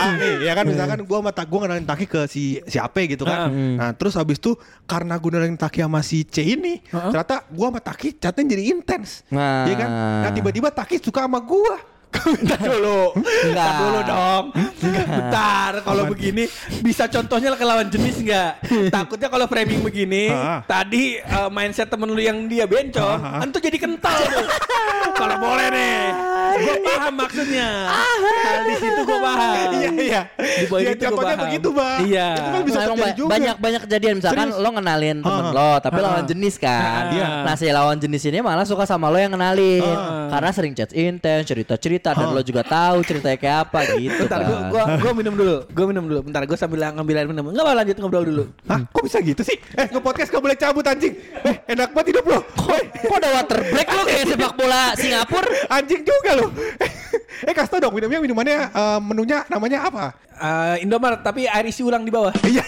Ah 0.01 0.17
nih 0.17 0.33
ya 0.49 0.51
kan 0.57 0.65
misalkan 0.65 0.99
gua 1.05 1.21
sama 1.21 1.31
tak 1.31 1.45
gua 1.45 1.59
kenalin 1.69 1.85
Taki 1.85 2.05
ke 2.09 2.25
si 2.25 2.57
si 2.65 2.77
Ape 2.81 3.05
gitu 3.05 3.21
kan. 3.21 3.53
Nah 3.53 3.93
terus 3.93 4.17
habis 4.17 4.41
itu 4.41 4.57
karena 4.89 5.21
gua 5.21 5.37
kenalin 5.37 5.53
Taki 5.53 5.85
sama 5.85 6.01
si 6.01 6.25
C 6.25 6.41
ini 6.41 6.81
ternyata 6.89 7.45
gua 7.53 7.69
sama 7.69 7.79
Taki 7.85 8.17
chatnya 8.17 8.43
jadi 8.57 8.63
intens. 8.73 9.21
Nah. 9.29 9.69
ya 9.69 9.75
kan? 9.77 9.89
Nah 10.25 10.31
tiba-tiba 10.33 10.73
Taki 10.73 10.97
suka 10.97 11.29
sama 11.29 11.37
gua 11.37 11.94
Bentar 12.23 12.59
dulu. 12.61 13.01
Bentar 13.19 13.71
dulu 13.79 13.99
dong. 14.05 14.43
Bentar 14.83 15.71
kalau 15.81 16.03
begini 16.09 16.43
bisa 16.81 17.09
contohnya 17.09 17.55
ke 17.55 17.65
lawan 17.65 17.87
jenis 17.89 18.21
enggak? 18.21 18.61
Takutnya 18.91 19.27
kalau 19.31 19.45
framing 19.49 19.81
begini, 19.81 20.31
tadi 20.65 21.19
eh, 21.19 21.49
mindset 21.51 21.89
temen 21.89 22.11
lu 22.11 22.21
yang 22.21 22.47
dia 22.47 22.65
bencong, 22.69 23.43
tuh 23.51 23.61
jadi 23.61 23.77
kental 23.79 24.17
tuh. 24.29 24.47
kalau 25.19 25.35
boleh 25.39 25.67
nih. 25.71 26.34
Gue 26.55 26.77
paham 26.81 27.13
maksudnya. 27.15 27.67
Hal 27.87 28.59
di 28.63 28.75
situ 28.75 29.01
gue 29.01 29.19
paham. 29.19 29.53
iya 29.75 29.89
iya 29.93 30.21
Di 30.35 30.65
poin 30.65 30.81
Ya, 30.81 30.91
itu 30.91 31.01
gua 31.01 31.09
contohnya 31.11 31.33
paham. 31.33 31.45
begitu 31.45 31.67
bang 31.69 31.97
Iya. 32.01 32.27
itu 32.31 32.47
kan 32.47 32.61
bisa 32.63 32.79
terjadi 32.79 33.01
ba- 33.01 33.15
juga 33.15 33.29
banyak 33.29 33.55
banyak 33.57 33.81
kejadian 33.83 34.13
misalkan 34.15 34.47
Serius? 34.47 34.61
lo 34.61 34.69
ngenalin 34.71 35.17
temen 35.19 35.43
Ah. 35.43 35.51
lo 35.51 35.71
tapi 35.79 35.97
Ah. 35.97 36.03
lawan 36.05 36.23
jenis 36.25 36.55
kan. 36.57 37.03
Iya. 37.11 37.27
Nah 37.43 37.53
si 37.53 37.65
lawan 37.67 37.97
jenis 37.97 38.23
ini 38.23 38.39
malah 38.39 38.63
suka 38.63 38.83
sama 38.83 39.07
lo 39.07 39.17
yang 39.17 39.31
kenalin 39.31 39.83
Ah. 39.83 40.27
karena 40.29 40.49
sering 40.51 40.73
chat 40.73 40.91
intens 40.91 41.43
cerita-cerita 41.45 42.09
dan 42.11 42.27
lo 42.29 42.41
juga 42.41 42.61
tahu 42.61 43.01
ceritanya 43.01 43.37
kayak 43.37 43.57
apa 43.63 43.79
gitu 43.97 44.21
Bentar, 44.21 44.39
kan. 44.39 44.47
gua, 44.47 44.59
gua, 44.67 44.83
gua 44.97 45.11
minum 45.13 45.33
dulu. 45.33 45.55
Gua 45.67 45.85
minum 45.85 46.03
dulu. 46.05 46.19
Bentar, 46.21 46.41
gua 46.43 46.55
sambil 46.55 46.79
ngambil 46.87 47.15
air 47.15 47.27
minum. 47.27 47.45
Enggak 47.47 47.63
apa 47.63 47.73
lanjut 47.75 47.95
ngobrol 47.97 48.23
dulu. 48.23 48.43
Hah? 48.65 48.79
Kok 48.87 49.03
bisa 49.03 49.17
gitu 49.19 49.41
sih? 49.41 49.57
Eh, 49.73 49.87
nge-podcast 49.87 50.29
gak 50.29 50.41
boleh 50.41 50.55
cabut 50.55 50.83
anjing. 50.83 51.13
Eh, 51.41 51.55
enak 51.67 51.91
banget 51.91 52.07
hidup 52.11 52.25
lo. 52.25 52.39
Kok, 52.55 52.77
kok 53.01 53.15
ada 53.15 53.29
water 53.33 53.59
break 53.63 53.87
lo 53.89 54.01
kayak 54.03 54.25
sepak 54.27 54.53
bola 54.55 54.81
Singapura? 54.95 55.47
Anjing 55.71 56.01
juga 56.01 56.31
lo. 56.35 56.47
eh, 57.47 57.53
kasih 57.55 57.71
tau 57.77 57.79
dong 57.87 57.93
minumnya 57.95 58.19
minumannya 58.19 58.57
eh, 58.69 58.99
menunya 58.99 59.43
namanya 59.47 59.87
apa? 59.87 60.05
Eh, 60.35 60.83
Indomaret 60.83 61.23
tapi 61.23 61.47
air 61.47 61.65
isi 61.67 61.81
ulang 61.81 62.03
di 62.03 62.11
bawah. 62.11 62.33
Iya. 62.45 62.63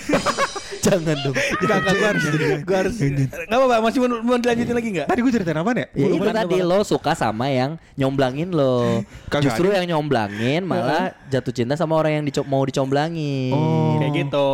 Jangan 0.87 1.17
dong. 1.19 1.35
Enggak, 1.35 1.77
enggak, 1.83 1.95
gua 1.99 2.07
harus 2.07 2.23
gua 2.63 2.77
harus 2.79 2.95
Enggak 3.03 3.57
apa-apa, 3.59 3.75
masih 3.83 3.99
mau, 3.99 4.09
mau 4.23 4.37
dilanjutin 4.39 4.75
lagi 4.75 4.89
enggak? 4.95 5.07
Tadi 5.11 5.19
gue 5.19 5.31
ceritain 5.35 5.59
apa 5.59 5.71
nih? 5.75 5.85
Ya 5.95 6.07
itu 6.15 6.29
tadi 6.31 6.57
lo 6.63 6.79
suka 6.87 7.11
sama 7.11 7.51
yang 7.51 7.75
nyomblangin 7.99 8.55
lo. 8.55 9.03
Kagak 9.27 9.51
Justru 9.51 9.67
yang 9.75 9.83
nyomblangin 9.83 10.63
malah 10.63 11.11
jatuh 11.27 11.51
cinta 11.51 11.75
sama 11.75 11.99
orang 11.99 12.21
yang 12.21 12.23
dico- 12.23 12.47
mau 12.47 12.63
dicomblangin. 12.63 13.51
Oh. 13.51 13.99
Kayak 13.99 14.11
gitu. 14.15 14.51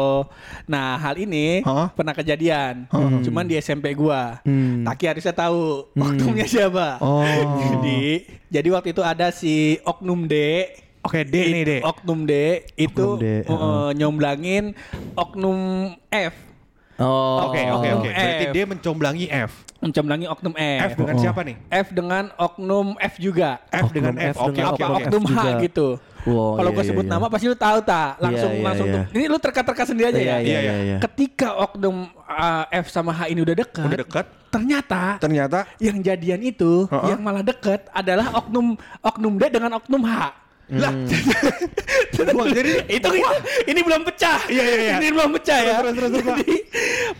Nah, 0.65 0.97
hal 0.97 1.15
ini 1.21 1.61
Hah? 1.61 1.93
pernah 1.93 2.17
kejadian. 2.17 2.89
Cuman 3.21 3.45
di 3.45 3.53
SMP 3.61 3.93
gua. 3.93 4.41
Hmm. 4.41 4.81
Taki 4.89 5.05
harusnya 5.05 5.33
tahu 5.37 5.85
oknumnya 5.93 6.47
siapa. 6.49 6.97
Oh. 6.97 7.21
jadi, 7.61 8.25
jadi 8.49 8.67
waktu 8.73 8.89
itu 8.95 9.01
ada 9.05 9.29
si 9.29 9.77
Oknum 9.85 10.25
D. 10.25 10.65
Oke, 11.03 11.19
D 11.27 11.35
nih, 11.51 11.63
D. 11.67 11.71
Oknum 11.83 12.23
D 12.23 12.33
itu 12.79 12.95
Oknum 12.95 13.19
D, 13.19 13.27
uh, 13.45 13.91
nyomblangin 13.91 14.71
Oknum 15.13 15.59
F. 16.07 16.33
Oh. 16.95 17.49
Oke, 17.49 17.59
oke, 17.73 17.87
oke. 17.99 18.09
F. 18.09 18.15
Berarti 18.15 18.45
dia 18.53 18.65
mencomblangi 18.69 19.25
F. 19.27 19.51
Mencomblangin 19.81 20.27
Oknum 20.29 20.53
F. 20.55 20.79
F 20.87 20.91
dengan 20.95 21.15
siapa 21.19 21.41
nih? 21.43 21.55
F 21.67 21.87
dengan 21.91 22.23
Oknum 22.37 22.87
F 23.01 23.13
juga. 23.19 23.59
F 23.67 23.89
dengan 23.91 24.13
Oknum 24.15 24.29
F. 24.31 24.35
F 24.37 24.37
Oke, 24.39 24.55
dengan 24.55 24.71
oke, 24.71 24.83
oknum 25.03 25.23
H 25.25 25.31
juga. 25.33 25.51
gitu. 25.59 25.87
Wow, 26.23 26.55
Kalau 26.55 26.69
iya, 26.71 26.75
gue 26.79 26.83
iya, 26.87 26.91
sebut 26.95 27.03
iya. 27.03 27.11
nama 27.11 27.25
pasti 27.27 27.45
lu 27.51 27.57
tahu 27.59 27.77
tak. 27.83 28.11
Langsung 28.23 28.51
Iya, 28.53 28.59
iya, 28.61 28.63
langsung 28.63 28.87
iya. 28.87 28.95
tuh. 28.95 29.03
Ini 29.11 29.25
lu 29.27 29.37
terka-terka 29.43 29.83
sendiri 29.83 30.07
aja 30.07 30.19
Iya, 30.23 30.23
ya. 30.23 30.37
iya, 30.39 30.59
iya. 30.63 30.73
iya. 30.79 30.97
Ketika 31.03 31.49
oknum 31.59 32.07
uh, 32.15 32.63
F 32.71 32.87
sama 32.87 33.11
H 33.11 33.27
ini 33.27 33.43
udah 33.43 33.55
dekat. 33.59 33.83
Udah 33.83 33.99
dekat. 33.99 34.25
Ternyata 34.47 35.17
Ternyata 35.17 35.65
yang 35.81 35.97
jadian 35.99 36.39
itu 36.39 36.85
Heeh. 36.87 37.09
yang 37.11 37.19
malah 37.19 37.41
deket 37.43 37.89
adalah 37.89 38.37
oknum 38.37 38.77
oknum 39.01 39.33
D 39.35 39.49
dengan 39.49 39.81
oknum 39.81 40.05
H. 40.05 40.42
Lah, 40.73 40.93
Wah, 42.33 42.47
jadi 42.49 42.81
itu 42.89 43.09
ini 43.69 43.79
belum 43.83 44.01
pecah. 44.09 44.39
Iya, 44.49 44.63
iya, 44.63 44.77
iya. 44.79 44.93
Ini 44.97 45.07
belum 45.13 45.29
pecah 45.37 45.57
ya. 45.61 45.75
Terus, 45.81 45.93
terus, 45.93 46.11
terus. 46.17 46.25
Jadi 46.39 46.55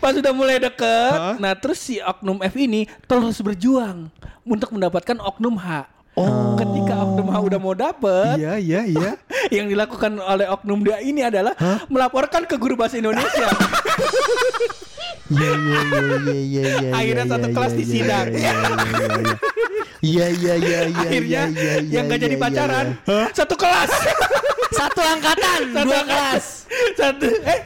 pas 0.02 0.12
sudah 0.14 0.32
mulai 0.34 0.56
deket, 0.58 1.14
Hah? 1.14 1.36
nah 1.38 1.52
terus 1.54 1.78
si 1.78 2.02
oknum 2.02 2.42
F 2.42 2.54
ini 2.58 2.90
terus 3.06 3.38
berjuang 3.38 4.10
untuk 4.42 4.74
mendapatkan 4.74 5.16
oknum 5.22 5.54
H. 5.60 5.86
Oh. 6.14 6.54
Ketika 6.58 6.94
oknum 7.02 7.30
H 7.30 7.34
udah 7.42 7.58
mau 7.58 7.74
dapet, 7.74 8.38
Iya, 8.38 8.58
iya, 8.58 8.80
iya. 8.86 9.10
yang 9.56 9.70
dilakukan 9.70 10.18
oleh 10.18 10.46
oknum 10.50 10.82
dia 10.82 10.98
ini 11.02 11.22
adalah 11.22 11.54
melaporkan 11.86 12.46
ke 12.46 12.58
guru 12.58 12.74
bahasa 12.74 12.98
Indonesia. 12.98 13.50
Iya 15.24 15.56
iya 15.56 15.80
iya 15.80 16.04
iya 16.04 16.34
iya 16.36 16.62
iya. 16.68 16.90
Akhirnya 16.92 17.24
iya, 17.24 17.32
satu 17.32 17.48
iya, 17.48 17.54
kelas 17.56 17.72
iya, 17.72 17.78
disidang. 17.80 18.26
Iya 20.04 20.26
iya 20.28 20.54
iya. 20.54 20.54
Iya 20.54 20.54
iya 20.54 20.54
iya 20.60 20.80
iya. 20.84 21.00
Akhirnya 21.00 21.42
iya, 21.48 21.74
iya, 21.80 21.92
yang 21.96 22.04
gak 22.04 22.18
iya, 22.20 22.24
jadi 22.28 22.36
iya, 22.36 22.42
pacaran 22.44 22.86
iya. 23.08 23.24
satu 23.32 23.54
kelas. 23.56 23.92
Satu 24.74 25.00
angkatan, 25.00 25.60
Satu 25.70 25.84
dua 25.84 25.94
angkatan. 25.96 26.06
kelas. 26.06 26.44
Satu 27.00 27.26
eh 27.44 27.60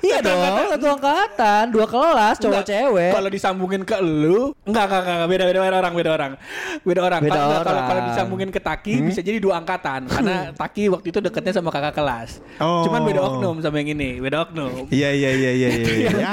Iya 0.00 0.24
dong, 0.24 0.40
satu 0.72 0.86
angkatan, 0.88 1.68
dua 1.68 1.84
kelas, 1.84 2.40
cowok 2.40 2.56
Enggak, 2.56 2.66
cewek. 2.66 3.10
Kalau 3.12 3.28
disambungin 3.28 3.82
ke 3.84 4.00
lu, 4.00 4.56
enggak 4.64 4.84
enggak 4.88 5.00
enggak, 5.04 5.14
enggak, 5.14 5.28
beda 5.28 5.44
beda 5.44 5.58
beda 5.60 5.76
orang, 5.76 5.92
beda 5.92 6.10
orang. 6.10 6.32
Beda 6.80 7.00
orang. 7.02 7.20
Beda 7.20 7.32
Kalau- 7.34 7.52
Kalau 7.52 7.62
kalau 7.84 7.84
orang. 7.92 8.06
disambungin 8.08 8.48
ke 8.48 8.60
Taki 8.60 8.92
bisa 9.04 9.20
jadi 9.20 9.36
dua 9.36 9.60
angkatan 9.60 10.08
karena 10.08 10.56
Taki 10.56 10.88
waktu 10.88 11.06
itu 11.06 11.18
deketnya 11.20 11.52
sama 11.52 11.68
kakak 11.68 11.92
kelas. 11.92 12.40
Oh. 12.56 12.80
Cuman 12.80 13.04
beda 13.04 13.20
oknum 13.22 13.60
sama 13.60 13.76
yang 13.76 13.92
ini, 13.92 14.10
beda 14.18 14.48
oknum. 14.48 14.88
Iya 14.88 15.12
iya 15.12 15.30
iya 15.32 15.50
iya 15.52 15.68
iya. 15.68 15.84
Iya, 15.84 16.10
Ya. 16.16 16.32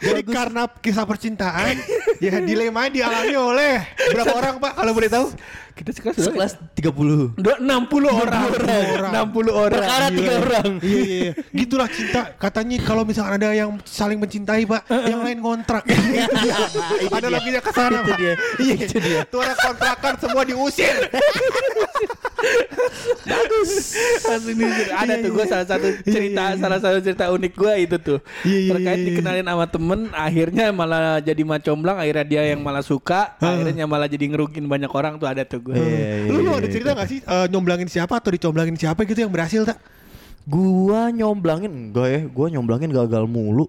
Jadi 0.00 0.20
karena 0.26 0.64
kisah 0.74 1.04
percintaan 1.04 1.76
ya 2.18 2.40
dilema 2.40 2.88
dialami 2.88 3.32
oleh 3.34 3.74
berapa 4.08 4.32
orang 4.40 4.54
Pak 4.56 4.72
kalau 4.74 4.92
boleh 4.92 5.10
tahu? 5.10 5.26
Kita 5.74 5.90
sekelas 5.90 6.14
berapa? 6.14 6.30
Sekelas 6.30 6.52
30. 6.78 7.34
Dua- 7.34 7.58
60 7.58 8.06
orang. 8.06 8.42
orang. 8.46 9.10
60 9.26 9.50
orang. 9.50 9.80
Perkara 9.82 10.06
tiga 10.14 10.32
orang. 10.38 10.70
Iya 10.78 11.00
iya 11.02 11.16
iya. 11.18 11.32
Gitulah 11.50 11.88
cinta. 11.90 12.20
Katanya 12.38 12.76
kalau 12.78 13.02
misalkan 13.02 13.42
ada 13.42 13.50
yang 13.50 13.74
saling 13.82 14.22
mencintai, 14.22 14.62
Pak, 14.64 14.86
yang 14.86 15.26
lain 15.26 15.42
kontrak. 15.42 15.82
ada 17.18 17.26
lagi 17.26 17.48
yang 17.50 17.58
ke 17.58 17.72
sana, 17.74 18.06
Itu 18.06 18.10
Pak. 18.14 18.18
dia. 18.22 18.34
Iya, 18.62 18.74
Itu 18.86 18.98
dia. 19.02 19.20
Tuh 19.26 19.38
orang 19.42 19.58
kontrakan 19.58 20.14
semua 20.22 20.42
diusir. 20.46 20.94
Langsung 24.24 24.54
diusir. 24.56 24.88
Ada 24.92 25.14
tuh 25.24 25.30
gue 25.32 25.44
salah 25.48 25.66
satu 25.66 25.86
cerita 26.04 26.44
salah 26.60 26.78
satu 26.80 26.98
cerita 27.00 27.24
unik 27.32 27.52
gue 27.56 27.72
itu 27.80 27.96
tuh 28.00 28.18
Iya, 28.44 28.58
iya, 28.58 28.70
terkait 28.74 28.96
iya, 28.96 29.00
iya. 29.00 29.08
dikenalin 29.12 29.46
sama 29.48 29.66
temen 29.68 30.00
akhirnya 30.12 30.64
malah 30.74 31.18
jadi 31.20 31.42
macomblang 31.42 31.96
akhirnya 32.00 32.24
dia 32.26 32.42
yang 32.52 32.60
malah 32.60 32.84
suka 32.84 33.36
akhirnya 33.40 33.84
malah 33.88 34.08
jadi 34.10 34.24
ngerugin 34.28 34.64
banyak 34.68 34.90
orang 34.92 35.16
tuh 35.16 35.28
ada 35.28 35.42
tuh 35.44 35.60
gue 35.60 35.74
Iya, 35.76 36.30
Lu, 36.30 36.50
ada 36.52 36.68
cerita 36.68 36.92
gak 36.92 37.08
sih 37.08 37.18
eh, 37.24 37.46
nyomblangin 37.48 37.88
siapa 37.88 38.20
atau 38.20 38.30
dicomblangin 38.32 38.76
siapa 38.76 39.04
gitu 39.08 39.24
yang 39.24 39.32
berhasil 39.32 39.64
tak? 39.64 39.78
Gua 40.44 41.08
nyomblangin 41.08 41.72
enggak 41.72 42.08
ya, 42.12 42.20
gua 42.28 42.52
nyomblangin 42.52 42.92
gagal 42.92 43.24
mulu. 43.24 43.64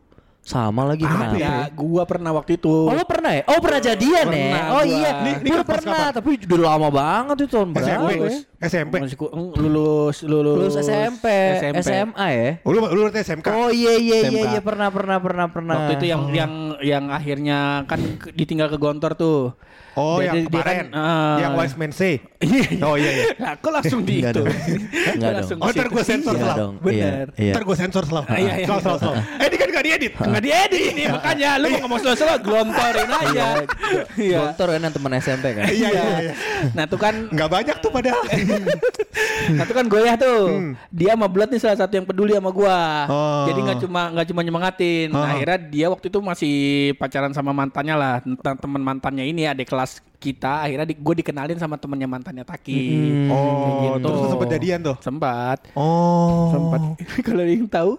Sama 0.45 0.85
lagi 0.85 1.01
Apa 1.01 1.13
kenapa? 1.25 1.35
ya 1.35 1.55
gue 1.67 2.03
pernah 2.05 2.31
waktu 2.31 2.51
itu 2.55 2.69
Oh 2.85 2.93
lo 2.93 3.01
pernah 3.01 3.33
ya? 3.33 3.43
Oh 3.45 3.57
pernah 3.57 3.81
jadian 3.81 4.25
Pernah 4.29 4.45
ya? 4.45 4.61
Oh 4.63 4.77
gua. 4.77 4.83
iya, 4.85 5.09
Ini- 5.17 5.41
Gua 5.43 5.63
pernah, 5.65 5.97
kapan? 6.05 6.13
tapi 6.13 6.29
udah 6.45 6.59
lama 6.69 6.89
banget 6.93 7.35
itu 7.35 7.49
tahun 7.49 7.69
berapa 7.71 7.89
SMP, 7.89 8.11
ya? 8.13 8.29
SMP. 8.61 8.93
Ku- 9.11 9.31
eng, 9.31 9.45
lulus 9.55 10.17
lulus 10.21 10.55
Lulus 10.55 10.75
SMP, 10.79 11.25
SMP. 11.57 11.81
SMA 11.81 12.27
ya? 12.29 12.49
Oh, 12.61 12.69
lu 12.69 12.79
lu 12.83 12.99
berarti 13.03 13.19
SMK. 13.23 13.47
Oh 13.49 13.69
iya 13.69 13.97
iya 13.97 14.17
iya 14.23 14.41
iya 14.47 14.61
pernah 14.61 14.87
pernah 14.87 15.17
pernah 15.17 15.45
pernah. 15.47 15.73
Waktu 15.75 15.93
itu 15.97 16.05
yang 16.07 16.21
yang 16.29 16.51
yang 16.81 17.07
akhirnya 17.07 17.59
kan 17.85 17.99
ke- 18.17 18.31
ditinggal 18.31 18.67
ke 18.67 18.77
Gontor 18.77 19.13
tuh. 19.13 19.53
Oh, 19.95 20.19
Dia- 20.19 20.27
yang 20.27 20.35
dia- 20.37 20.43
dia 20.45 20.59
kemarin. 20.59 20.75
kan, 20.75 20.87
eh, 20.91 21.35
yang 21.39 21.51
Wise 21.55 21.75
Man 21.75 21.91
Say. 21.91 22.19
Iya. 22.45 22.83
Oh 22.83 22.93
iya 22.93 23.11
iya. 23.11 23.25
Nah, 23.37 23.53
kok 23.55 23.71
langsung 23.71 24.03
di 24.03 24.19
Enggak 24.19 24.33
itu? 24.33 24.41
dong. 24.43 24.51
Enggak 25.15 25.31
langsung 25.33 25.57
Oh, 25.57 25.69
ntar 25.71 25.87
sih? 25.87 26.03
sensor 26.05 26.33
Iya 26.33 26.43
Selaw. 26.43 26.57
dong. 26.57 26.73
Bener. 26.77 27.25
Iya. 27.33 27.53
Ntar 27.55 27.63
gue 27.63 27.75
sensor 27.75 28.03
selalu. 28.03 28.25
Ah, 28.25 28.35
iya, 28.35 28.53
iya. 28.53 28.65
Selalu, 28.65 28.81
selalu, 28.83 28.99
selalu. 28.99 29.15
Eh, 29.15 29.45
ini 29.45 29.55
kan 29.55 29.67
gak 29.71 29.83
diedit. 29.83 30.11
Enggak 30.13 30.43
diedit 30.43 30.83
ini 30.85 31.03
makanya 31.07 31.49
lu 31.55 31.65
mau 31.65 31.79
ngomong 31.81 31.99
slow-slow 32.01 32.37
gelontorin 32.45 33.09
aja. 33.09 33.45
Iya. 34.15 34.37
Gontor 34.41 34.67
kan 34.75 34.91
teman 34.91 35.11
SMP 35.15 35.45
kan? 35.53 35.65
Iya, 35.65 35.87
iya, 35.89 36.03
iya. 36.21 36.33
Nah, 36.71 36.83
tuh 36.85 36.99
kan 36.99 37.13
Nggak 37.25 37.49
banyak 37.49 37.75
tuh 37.79 37.89
padahal. 37.89 38.23
nah 39.47 39.63
tuh 39.63 39.75
kan 39.75 39.85
goyah 39.85 40.15
tuh. 40.15 40.41
Dia 40.89 41.13
sama 41.13 41.27
Blood 41.27 41.49
nih 41.49 41.61
salah 41.61 41.77
satu 41.77 41.93
yang 41.93 42.05
peduli 42.05 42.33
sama 42.33 42.51
gua. 42.51 42.79
Oh. 43.07 43.45
Jadi 43.47 43.59
nggak 43.61 43.77
cuma 43.79 44.01
nggak 44.11 44.27
cuma 44.27 44.41
nyemangatin. 44.41 45.07
Oh. 45.11 45.23
Akhirnya 45.23 45.57
dia 45.61 45.87
waktu 45.87 46.05
itu 46.05 46.19
masih 46.19 46.55
pacaran 46.95 47.33
sama 47.33 47.51
mantannya 47.51 47.95
lah, 47.95 48.15
tentang 48.21 48.55
teman 48.59 48.81
mantannya 48.81 49.25
ini 49.25 49.49
adik 49.49 49.71
kelas 49.71 50.01
kita. 50.17 50.65
Akhirnya 50.65 50.87
di, 50.89 50.95
gue 50.97 51.15
dikenalin 51.21 51.59
sama 51.61 51.77
temennya 51.77 52.09
mantannya 52.09 52.41
Taki. 52.41 52.81
Oh, 53.29 53.41
gitu. 53.85 53.97
terus 54.01 54.17
lu 54.17 54.27
sempet 54.33 54.47
jadian 54.57 54.79
tuh. 54.81 54.95
Sempat. 55.03 55.69
Oh. 55.77 56.49
Sempat. 56.49 56.81
Kalau 57.27 57.43
yang 57.45 57.67
tahu 57.69 57.91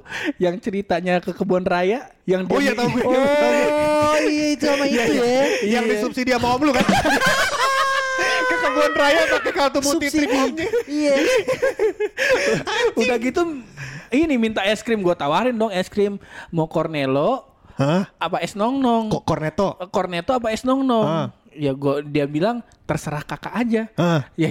yang 0.43 0.57
ceritanya 0.59 1.23
ke 1.23 1.31
kebun 1.31 1.63
raya 1.63 2.11
yang 2.27 2.43
Oh 2.51 2.59
iya 2.59 2.75
tahu 2.75 2.89
gue. 2.91 3.05
Oh 3.05 4.19
iya 4.27 4.47
itu 4.57 4.65
sama 4.67 4.85
itu 4.91 5.13
ya. 5.15 5.45
Yang 5.79 5.85
disubsidi 5.97 6.31
sama 6.35 6.57
om 6.59 6.63
lu 6.67 6.73
kan. 6.75 6.87
Ke 8.47 8.57
kebun 8.63 8.93
raya 8.95 9.21
pakai 9.29 9.53
kartu 9.53 9.79
putih 9.83 10.09
trip 10.09 10.31
omnya. 10.31 10.69
Iya. 10.87 11.15
udah 13.01 13.17
gitu 13.21 13.43
ini 14.15 14.35
minta 14.39 14.63
es 14.63 14.81
krim 14.83 15.03
gue 15.03 15.15
tawarin 15.19 15.57
dong 15.57 15.73
es 15.75 15.91
krim 15.91 16.19
mau 16.55 16.71
cornello 16.71 17.45
Hah? 17.77 18.09
apa 18.17 18.41
es 18.41 18.53
nong 18.53 18.81
nong 18.81 19.05
Kok 19.11 19.23
cornetto? 19.23 19.77
cornetto 19.89 20.33
apa 20.33 20.49
es 20.49 20.63
nong 20.63 20.81
nong 20.83 21.05
Ah. 21.07 21.29
ya 21.51 21.73
gua 21.73 22.01
dia 22.01 22.25
bilang 22.25 22.61
terserah 22.83 23.21
kakak 23.21 23.53
aja 23.53 23.83
Ah. 23.95 24.25
ya 24.35 24.49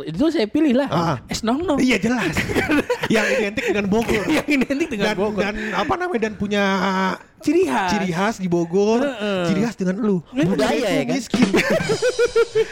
itu 0.00 0.24
saya 0.28 0.46
pilih 0.46 0.72
lah 0.74 0.88
Ah. 0.88 1.16
es 1.26 1.40
nong 1.40 1.60
nong 1.60 1.76
Iya 1.76 1.96
jelas. 1.98 2.32
yang 3.14 3.26
identik 3.30 3.64
dengan 3.66 3.86
Bogor. 3.86 4.24
yang 4.26 4.46
identik 4.46 4.88
dengan 4.88 5.06
dan, 5.06 5.16
Bogor 5.16 5.40
dan 5.40 5.54
apa 5.72 5.92
namanya 5.94 6.20
dan 6.24 6.34
punya 6.34 6.62
ciri 7.44 7.62
khas 7.68 7.90
ciri 7.92 8.08
khas 8.10 8.36
di 8.40 8.48
Bogor, 8.48 9.04
Heeh. 9.04 9.44
ciri 9.52 9.60
khas 9.60 9.76
dengan 9.76 10.00
lu. 10.00 10.16
Budaya 10.32 10.88
ya 10.88 11.04
kan? 11.04 11.16
Miskin. 11.20 11.48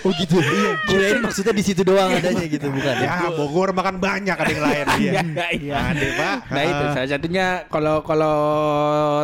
Oh 0.03 0.11
gitu. 0.15 0.39
Iya. 0.39 0.71
Kirain 0.87 1.19
maksudnya 1.23 1.55
di 1.55 1.63
situ 1.63 1.83
doang 1.87 2.11
adanya 2.11 2.47
gitu 2.47 2.67
bukan 2.71 2.95
ya? 3.03 3.07
ya 3.27 3.31
Bogor 3.35 3.71
makan 3.71 3.99
banyak 4.03 4.35
ada 4.35 4.51
yang 4.51 4.63
lain. 4.63 4.85
Iya. 4.99 5.13
Iya, 5.23 5.47
iya. 5.59 5.75
Ada 5.95 6.07
pak. 6.19 6.37
Nah 6.51 6.63
itu 6.63 6.85
salah 6.95 7.09
satunya 7.11 7.47
kalau 7.71 7.97
kalau 8.03 8.37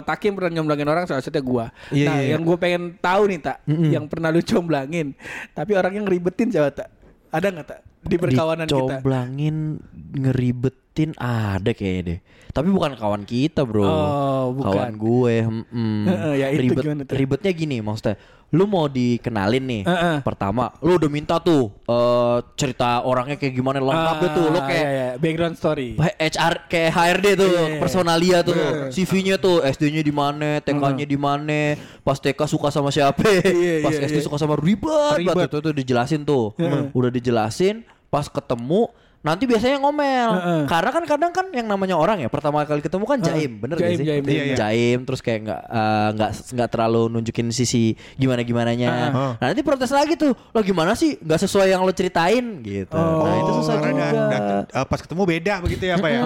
Takim 0.07 0.39
pernah 0.39 0.51
nyomblangin 0.59 0.87
orang 0.87 1.05
salah 1.07 1.23
satunya 1.23 1.43
gua. 1.43 1.67
Iya, 1.91 2.07
nah 2.07 2.17
iya, 2.19 2.23
iya. 2.23 2.31
yang 2.35 2.43
gua 2.47 2.57
pengen 2.59 2.95
tahu 2.99 3.23
nih 3.31 3.39
tak, 3.43 3.59
yang 3.67 4.05
pernah 4.07 4.29
lu 4.31 4.43
comblangin, 4.43 5.15
tapi 5.55 5.73
orang 5.75 5.93
yang 5.99 6.05
ngeribetin 6.07 6.49
siapa 6.55 6.71
tak? 6.75 6.89
Ada 7.29 7.47
nggak 7.55 7.67
tak 7.67 7.81
di 8.09 8.17
perkawanan 8.17 8.67
kita? 8.67 8.75
Dicomblangin 8.75 9.57
ngeribetin 10.15 11.11
ada 11.19 11.71
kayaknya 11.75 12.03
deh. 12.03 12.21
Tapi 12.49 12.69
bukan 12.69 12.95
kawan 12.95 13.23
kita 13.23 13.63
bro. 13.63 13.85
Oh, 13.85 14.45
bukan. 14.53 14.73
Kawan 14.73 14.93
gue. 14.95 15.35
Heeh, 15.45 16.33
ya 16.41 16.47
itu 16.51 16.63
Ribet, 16.65 16.83
gimana 16.83 17.03
tuh? 17.05 17.15
ribetnya 17.15 17.53
gini 17.53 17.77
maksudnya. 17.79 18.17
Lu 18.49 18.65
mau 18.65 18.89
dikenalin 18.89 19.61
nih. 19.61 19.83
Heeh. 19.85 20.17
Pertama, 20.25 20.73
lu 20.81 20.97
udah 20.97 21.07
minta 21.07 21.37
tuh 21.37 21.69
eh, 21.85 22.39
cerita 22.57 23.05
orangnya 23.05 23.37
kayak 23.37 23.53
gimana 23.53 23.77
lengkap 23.77 24.17
deh 24.19 24.31
tuh. 24.33 24.47
Lu 24.49 24.57
Ah, 24.57 24.65
kayak 24.65 24.81
iya, 24.83 24.91
iya. 24.91 25.09
background 25.17 25.55
story. 25.55 25.89
HR 26.01 26.55
kayak 26.65 26.91
HRD 26.91 27.27
tuh, 27.37 27.49
Iya. 27.49 27.77
personalia 27.77 28.39
tuh, 28.41 28.57
CV-nya 28.89 29.37
tuh, 29.37 29.61
SD-nya 29.61 30.01
di 30.01 30.11
mana, 30.11 30.59
TK-nya 30.59 31.05
di 31.05 31.19
mana, 31.21 31.61
pas 32.01 32.17
TK 32.17 32.41
suka 32.47 32.69
sama 32.69 32.89
siapa, 32.89 33.21
Iya, 33.21 33.81
pas 33.85 33.93
iya, 33.93 34.09
SD 34.09 34.19
iya. 34.19 34.25
suka 34.25 34.37
sama 34.37 34.57
ribet, 34.57 35.21
Ribet. 35.21 35.53
tuh, 35.53 35.61
tuh 35.61 35.73
dijelasin 35.73 36.25
tuh, 36.25 36.57
udah 36.91 37.11
dijelasin, 37.13 37.85
pas 38.09 38.25
ketemu 38.25 38.89
nanti 39.19 39.45
biasanya 39.45 39.77
ngomel, 39.79 40.31
Heeh. 40.33 40.63
karena 40.65 40.91
kan 40.91 41.03
kadang 41.03 41.33
kan 41.33 41.47
yang 41.51 41.67
namanya 41.67 41.95
orang 41.95 42.19
ya 42.19 42.27
pertama 42.27 42.63
kali 42.63 42.79
ketemu 42.79 43.03
kan 43.03 43.19
jaim, 43.21 43.59
bener 43.59 43.77
Jaim, 43.77 43.89
gak 43.89 43.99
sih? 43.99 44.07
jaim, 44.07 44.23
Iya, 44.23 44.43
iya. 44.45 44.57
Jaim, 44.57 44.99
terus 45.03 45.21
kayak 45.21 45.41
nggak 45.43 45.61
eh, 45.65 46.09
nggak 46.15 46.31
nggak 46.55 46.69
terlalu 46.69 47.03
nunjukin 47.11 47.49
sisi 47.49 47.85
gimana 48.15 48.41
gimananya. 48.41 48.89
Heeh. 48.89 49.31
Nah 49.37 49.47
nanti 49.47 49.61
protes 49.61 49.91
lagi 49.91 50.15
tuh, 50.15 50.33
lo 50.33 50.61
gimana 50.61 50.95
sih 50.95 51.19
nggak 51.19 51.41
sesuai 51.41 51.67
yang 51.69 51.83
lo 51.83 51.91
ceritain 51.91 52.63
gitu. 52.63 52.95
nah 52.95 53.35
itu 53.37 53.53
susah 53.59 53.75
Oh, 53.75 53.83
karena 53.83 54.07
juga. 54.07 54.29
dan- 54.29 54.47
dan, 54.65 54.65
eh, 54.73 54.87
pas 54.87 55.01
ketemu 55.03 55.23
beda 55.25 55.55
begitu 55.61 55.85
ya 55.85 55.97
pak 55.97 56.11
ya. 56.11 56.23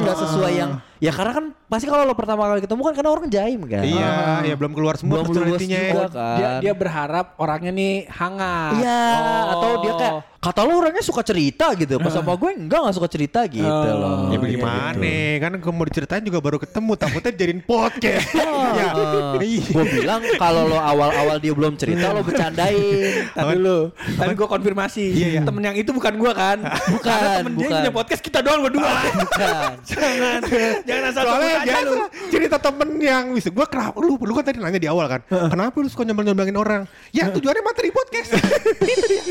nggak 0.00 0.16
sesuai 0.18 0.52
yang 0.54 0.70
ya 1.00 1.10
karena 1.10 1.32
kan 1.32 1.44
pasti 1.66 1.86
kalau 1.86 2.02
lo 2.02 2.12
pertama 2.12 2.44
kali 2.46 2.60
ketemu 2.60 2.80
kan 2.82 2.94
karena 2.94 3.10
orang 3.10 3.26
jaim 3.26 3.60
kan 3.64 3.80
Iya, 3.80 4.12
ya 4.44 4.54
belum 4.54 4.72
keluar 4.72 4.94
semua 4.94 5.18
Belum 5.18 5.26
luas 5.26 5.36
personalitinya. 5.56 5.80
juga 5.80 5.88
ya. 5.88 5.94
kan 6.06 6.36
Dia 6.36 6.48
dia 6.60 6.72
berharap 6.74 7.26
orangnya 7.36 7.72
nih 7.72 7.92
hangat. 8.06 8.72
iya 8.76 9.00
Oh. 9.10 9.44
atau 9.50 9.70
dia 9.80 9.92
kayak 9.94 10.14
kata 10.40 10.60
lo 10.62 10.72
orangnya 10.74 11.00
suka 11.00 11.20
cerita 11.20 11.72
gitu 11.74 11.96
pas 11.96 12.08
sama 12.10 12.32
gue 12.32 12.50
enggak 12.54 12.80
nggak 12.80 12.96
suka 12.96 13.08
cerita 13.08 13.40
gitu 13.46 13.64
Oh. 13.64 13.96
loh 13.96 14.16
Ya 14.28 14.38
bagaimana 14.38 14.96
gitu. 14.96 15.38
kan 15.38 15.52
kalau 15.58 15.74
mau 15.74 15.84
diceritain 15.84 16.20
juga 16.22 16.38
baru 16.38 16.56
ketemu 16.58 16.92
takutnya 16.94 17.30
jadiin 17.30 17.60
podcast. 17.62 18.28
ya. 18.30 18.44
Iya. 19.40 19.62
gue 19.66 19.84
bilang 19.94 20.20
kalau 20.36 20.62
lo 20.66 20.76
awal-awal 20.76 21.36
dia 21.38 21.52
belum 21.52 21.74
cerita 21.74 22.10
lo 22.10 22.20
bercandain 22.20 23.24
Tapi 23.40 23.52
dulu, 23.54 23.88
tadi 24.14 24.32
gue 24.32 24.48
konfirmasi. 24.48 25.04
Iya, 25.08 25.28
iya. 25.30 25.40
Temen 25.42 25.62
yang 25.62 25.72
itu 25.74 25.90
bukan 25.90 26.12
gue 26.14 26.32
kan? 26.34 26.58
Bukan, 26.60 27.00
Karena 27.00 27.28
temen 27.38 27.52
dia 27.52 27.60
bukan. 27.62 27.78
punya 27.78 27.92
podcast 27.94 28.20
kita 28.20 28.38
doang 28.40 28.60
berdua. 28.62 28.90
bukan 29.14 29.70
jangan, 29.90 30.40
jangan 30.90 31.04
asal 31.14 31.22
Soalnya 31.22 31.54
aja. 31.62 31.74
lu. 31.86 31.96
cerita 32.28 32.56
temen 32.58 32.88
yang 32.98 33.24
wis 33.30 33.46
gue 33.46 33.66
kenapa 33.66 33.96
lu 33.98 34.18
lu 34.18 34.32
kan 34.34 34.44
tadi 34.44 34.58
nanya 34.58 34.76
di 34.76 34.90
awal 34.90 35.06
kan 35.06 35.20
kenapa 35.46 35.74
lu 35.78 35.86
suka 35.86 36.02
nyambel 36.02 36.26
nyambelin 36.26 36.58
orang? 36.58 36.82
Ya 37.10 37.30
tujuannya 37.30 37.62
materi 37.62 37.88
podcast. 37.90 38.34
Itu 38.82 39.06
dia. 39.06 39.22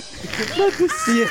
Bagus. 0.55 0.95
Iya 1.05 1.27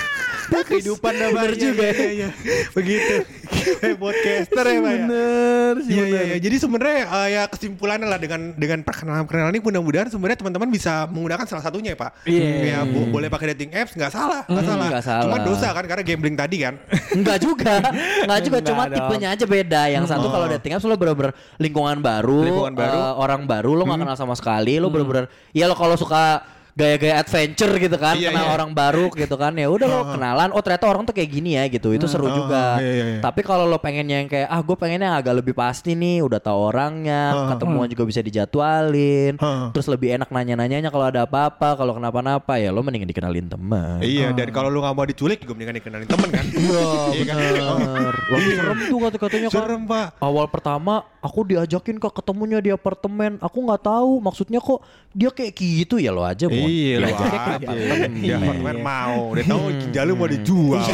kehidupan 0.68 1.12
juga 1.54 1.86
iya, 1.88 2.08
iya. 2.08 2.28
begitu 2.70 3.14
Kayak 3.48 3.96
podcaster 4.02 4.64
ya 4.64 4.78
pak 4.78 4.90
ya 4.90 4.98
Bener 4.98 5.74
sih 5.80 5.90
Iya 5.90 5.96
iya 5.98 6.04
bener. 6.10 6.24
iya. 6.26 6.36
Jadi 6.38 6.56
sebenarnya 6.56 6.98
eh, 7.04 7.28
ya 7.30 7.42
kesimpulannya 7.46 8.06
lah 8.06 8.16
dengan 8.16 8.40
dengan 8.54 8.78
perkenalan 8.80 9.24
perkenalan 9.24 9.52
ini 9.52 9.60
mudah-mudahan 9.60 10.08
sebenarnya 10.08 10.38
teman-teman 10.38 10.68
bisa 10.68 11.04
menggunakan 11.06 11.44
salah 11.44 11.60
satunya 11.60 11.92
ya 11.92 11.98
pak. 11.98 12.10
Iya. 12.24 12.48
Ya 12.62 12.78
bo- 12.82 13.08
boleh 13.08 13.28
pakai 13.28 13.52
dating 13.52 13.72
apps 13.72 13.92
nggak 13.92 14.08
salah 14.08 14.42
nggak 14.44 14.64
salah. 14.64 14.86
nggak 14.88 15.04
salah. 15.04 15.24
Cuma 15.24 15.38
dosa 15.42 15.66
kan 15.70 15.84
karena 15.84 16.02
gambling 16.02 16.34
tadi 16.34 16.56
kan. 16.60 16.74
Enggak 17.18 17.38
juga 17.38 17.74
Enggak 18.22 18.40
juga 18.42 18.58
Cuma 18.62 18.82
dong. 18.84 18.94
tipenya 18.94 19.28
aja 19.32 19.44
beda 19.44 19.82
Yang 19.88 20.04
satu 20.06 20.26
Oh. 20.26 20.30
kalau 20.30 20.46
dating 20.46 20.72
apps 20.72 20.84
Lo 20.84 20.94
bener-bener 20.94 21.32
lingkungan 21.56 21.98
baru 21.98 22.40
Lingkungan 22.42 22.74
baru. 22.74 22.98
eh, 22.98 23.12
Orang 23.16 23.42
baru 23.44 23.70
Lo 23.72 23.84
gak 23.84 23.98
kenal 23.98 24.14
sama 24.14 24.32
sekali 24.32 24.76
Lo 24.76 24.88
bener-bener 24.88 25.24
Ya 25.50 25.64
lo 25.64 25.74
kalau 25.74 25.94
suka 25.94 26.44
gaya-gaya 26.78 27.18
adventure 27.18 27.74
gitu 27.74 27.96
kan, 27.98 28.14
Iya, 28.14 28.30
kenal 28.30 28.46
iya. 28.46 28.54
orang 28.54 28.70
baru 28.70 29.10
gitu 29.10 29.34
kan. 29.34 29.50
Ya 29.58 29.66
udah 29.66 29.86
lo 29.90 30.00
kenalan, 30.14 30.54
oh 30.54 30.62
ternyata 30.62 30.86
orang 30.86 31.02
tuh 31.02 31.10
kayak 31.10 31.30
gini 31.34 31.58
ya 31.58 31.66
gitu. 31.66 31.90
Itu 31.90 32.06
seru 32.06 32.30
juga. 32.30 32.78
iya, 32.78 32.92
iya, 32.94 33.06
iya. 33.18 33.20
Tapi 33.20 33.42
kalau 33.42 33.66
lo 33.66 33.82
pengennya 33.82 34.22
yang 34.22 34.30
kayak 34.30 34.46
ah 34.46 34.62
gue 34.62 34.76
pengennya 34.78 35.18
agak 35.18 35.42
lebih 35.42 35.58
pasti 35.58 35.98
nih, 35.98 36.22
udah 36.22 36.38
tahu 36.38 36.70
orangnya, 36.70 37.50
ketemuan 37.50 37.90
juga 37.90 38.06
bisa 38.06 38.22
dijadwalin. 38.22 39.34
Terus 39.74 39.86
lebih 39.90 40.14
enak 40.14 40.30
nanya-nanyanya 40.30 40.94
kalau 40.94 41.10
ada 41.10 41.26
apa-apa, 41.26 41.74
kalau 41.74 41.98
kenapa-napa 41.98 42.62
ya 42.62 42.70
lo 42.70 42.86
mendingan 42.86 43.10
dikenalin 43.10 43.50
teman. 43.50 43.98
Iya, 43.98 44.30
dan 44.30 44.48
kalau 44.54 44.70
lu 44.70 44.78
gak 44.78 44.94
mau 44.94 45.02
diculik 45.02 45.42
juga 45.42 45.58
mendingan 45.58 45.76
dikenalin 45.82 46.06
temen 46.06 46.28
kan. 46.30 46.44
Iya, 47.18 47.24
kan? 47.26 47.38
Bener. 47.80 48.14
Lagi 48.28 48.50
serem 48.54 48.78
tuh 48.86 48.98
kata-katanya 49.00 49.48
kan. 49.48 49.56
Serem, 49.64 49.82
Pak. 49.88 50.06
Awal 50.20 50.46
pertama 50.46 50.94
aku 51.18 51.40
diajakin 51.42 51.96
ke 51.98 52.08
ketemunya 52.12 52.58
di 52.60 52.70
apartemen. 52.70 53.40
Aku 53.40 53.64
nggak 53.64 53.82
tahu 53.82 54.20
maksudnya 54.20 54.60
kok 54.60 54.84
dia 55.16 55.32
kayak 55.32 55.52
gitu 55.56 55.96
ya 55.98 56.12
lo 56.12 56.22
aja 56.22 56.46
mau. 56.46 56.67
Iya, 56.68 56.96
ke 57.00 57.08
aja. 57.08 57.24
apartemen. 57.24 58.76
Mau. 58.78 59.32
Dia 59.32 59.44
tahu 59.48 59.62
ginjal 59.72 60.04
lu 60.04 60.14
mau 60.14 60.28
dijual. 60.28 60.84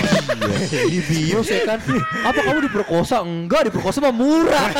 di 0.65 0.99
bios 1.03 1.47
ya 1.49 1.61
kan 1.67 1.79
apa 2.25 2.41
kamu 2.41 2.59
diperkosa 2.69 3.23
enggak 3.23 3.69
diperkosa 3.71 3.99
mah 4.01 4.15
murah 4.15 4.71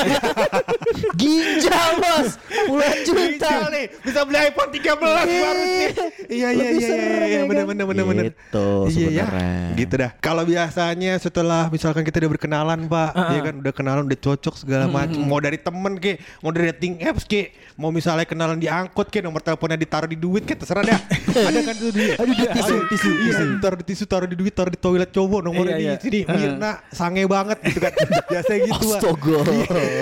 ginjal 1.21 1.89
bos 1.99 2.37
puluhan 2.67 2.99
juta 3.05 3.51
nih, 3.71 3.85
bisa 4.01 4.21
beli 4.25 4.39
iPhone 4.41 4.71
13 4.71 4.95
baru 4.99 5.23
sih. 5.27 5.89
Iya, 6.31 6.49
iya, 6.51 6.69
iya, 6.73 6.89
iya, 6.89 6.97
ya 7.25 7.41
bener, 7.45 7.65
kan? 7.65 7.75
bener, 7.75 7.85
bener, 7.87 8.05
bener. 8.05 8.25
Gitu 8.33 8.69
Iya 8.95 9.09
ya, 9.11 9.25
sebenarnya. 9.29 9.77
gitu 9.77 9.95
dah. 10.01 10.11
Kalau 10.19 10.43
biasanya 10.45 11.13
setelah 11.21 11.63
misalkan 11.69 12.03
kita 12.03 12.17
udah 12.25 12.31
berkenalan, 12.37 12.81
Pak, 12.89 13.11
ya 13.15 13.41
kan 13.43 13.55
udah 13.61 13.73
kenalan, 13.75 14.03
udah 14.09 14.19
cocok 14.19 14.55
segala 14.59 14.85
macam. 14.89 15.21
Mau 15.23 15.39
dari 15.39 15.59
temen 15.61 15.95
ke, 16.01 16.19
mau 16.41 16.51
dari 16.51 16.73
dating 16.75 17.05
apps 17.05 17.25
ke, 17.25 17.53
mau 17.77 17.93
misalnya 17.95 18.27
kenalan 18.27 18.59
di 18.59 18.67
angkot 18.67 19.09
ke, 19.09 19.23
nomor 19.23 19.41
teleponnya 19.41 19.79
ditaruh 19.79 20.09
di 20.09 20.19
duit 20.19 20.43
ke, 20.43 20.57
terserah 20.57 20.74
dah. 20.81 21.01
Ada 21.49 21.61
kan 21.63 21.75
tuh 21.77 21.91
dia. 21.91 22.15
Ada 22.15 22.33
di 22.33 22.47
tisu, 22.49 22.75
tisu, 22.89 23.11
iya, 23.21 23.33
taruh 23.59 23.77
di 23.77 23.85
tisu, 23.85 24.05
taruh 24.05 24.27
di 24.27 24.35
duit, 24.35 24.51
taruh 24.51 24.69
di 24.69 24.77
toilet 24.77 25.11
cowok, 25.11 25.41
nomornya 25.41 25.77
Iya, 25.77 25.83
iya. 25.85 25.95
di 25.95 26.03
sini. 26.03 26.21
Mirna, 26.25 26.71
sange 26.89 27.23
banget 27.25 27.59
gitu 27.63 27.79
kan. 27.79 27.93
Biasanya 28.33 28.59
gitu. 28.65 28.87
Astaga 28.91 29.37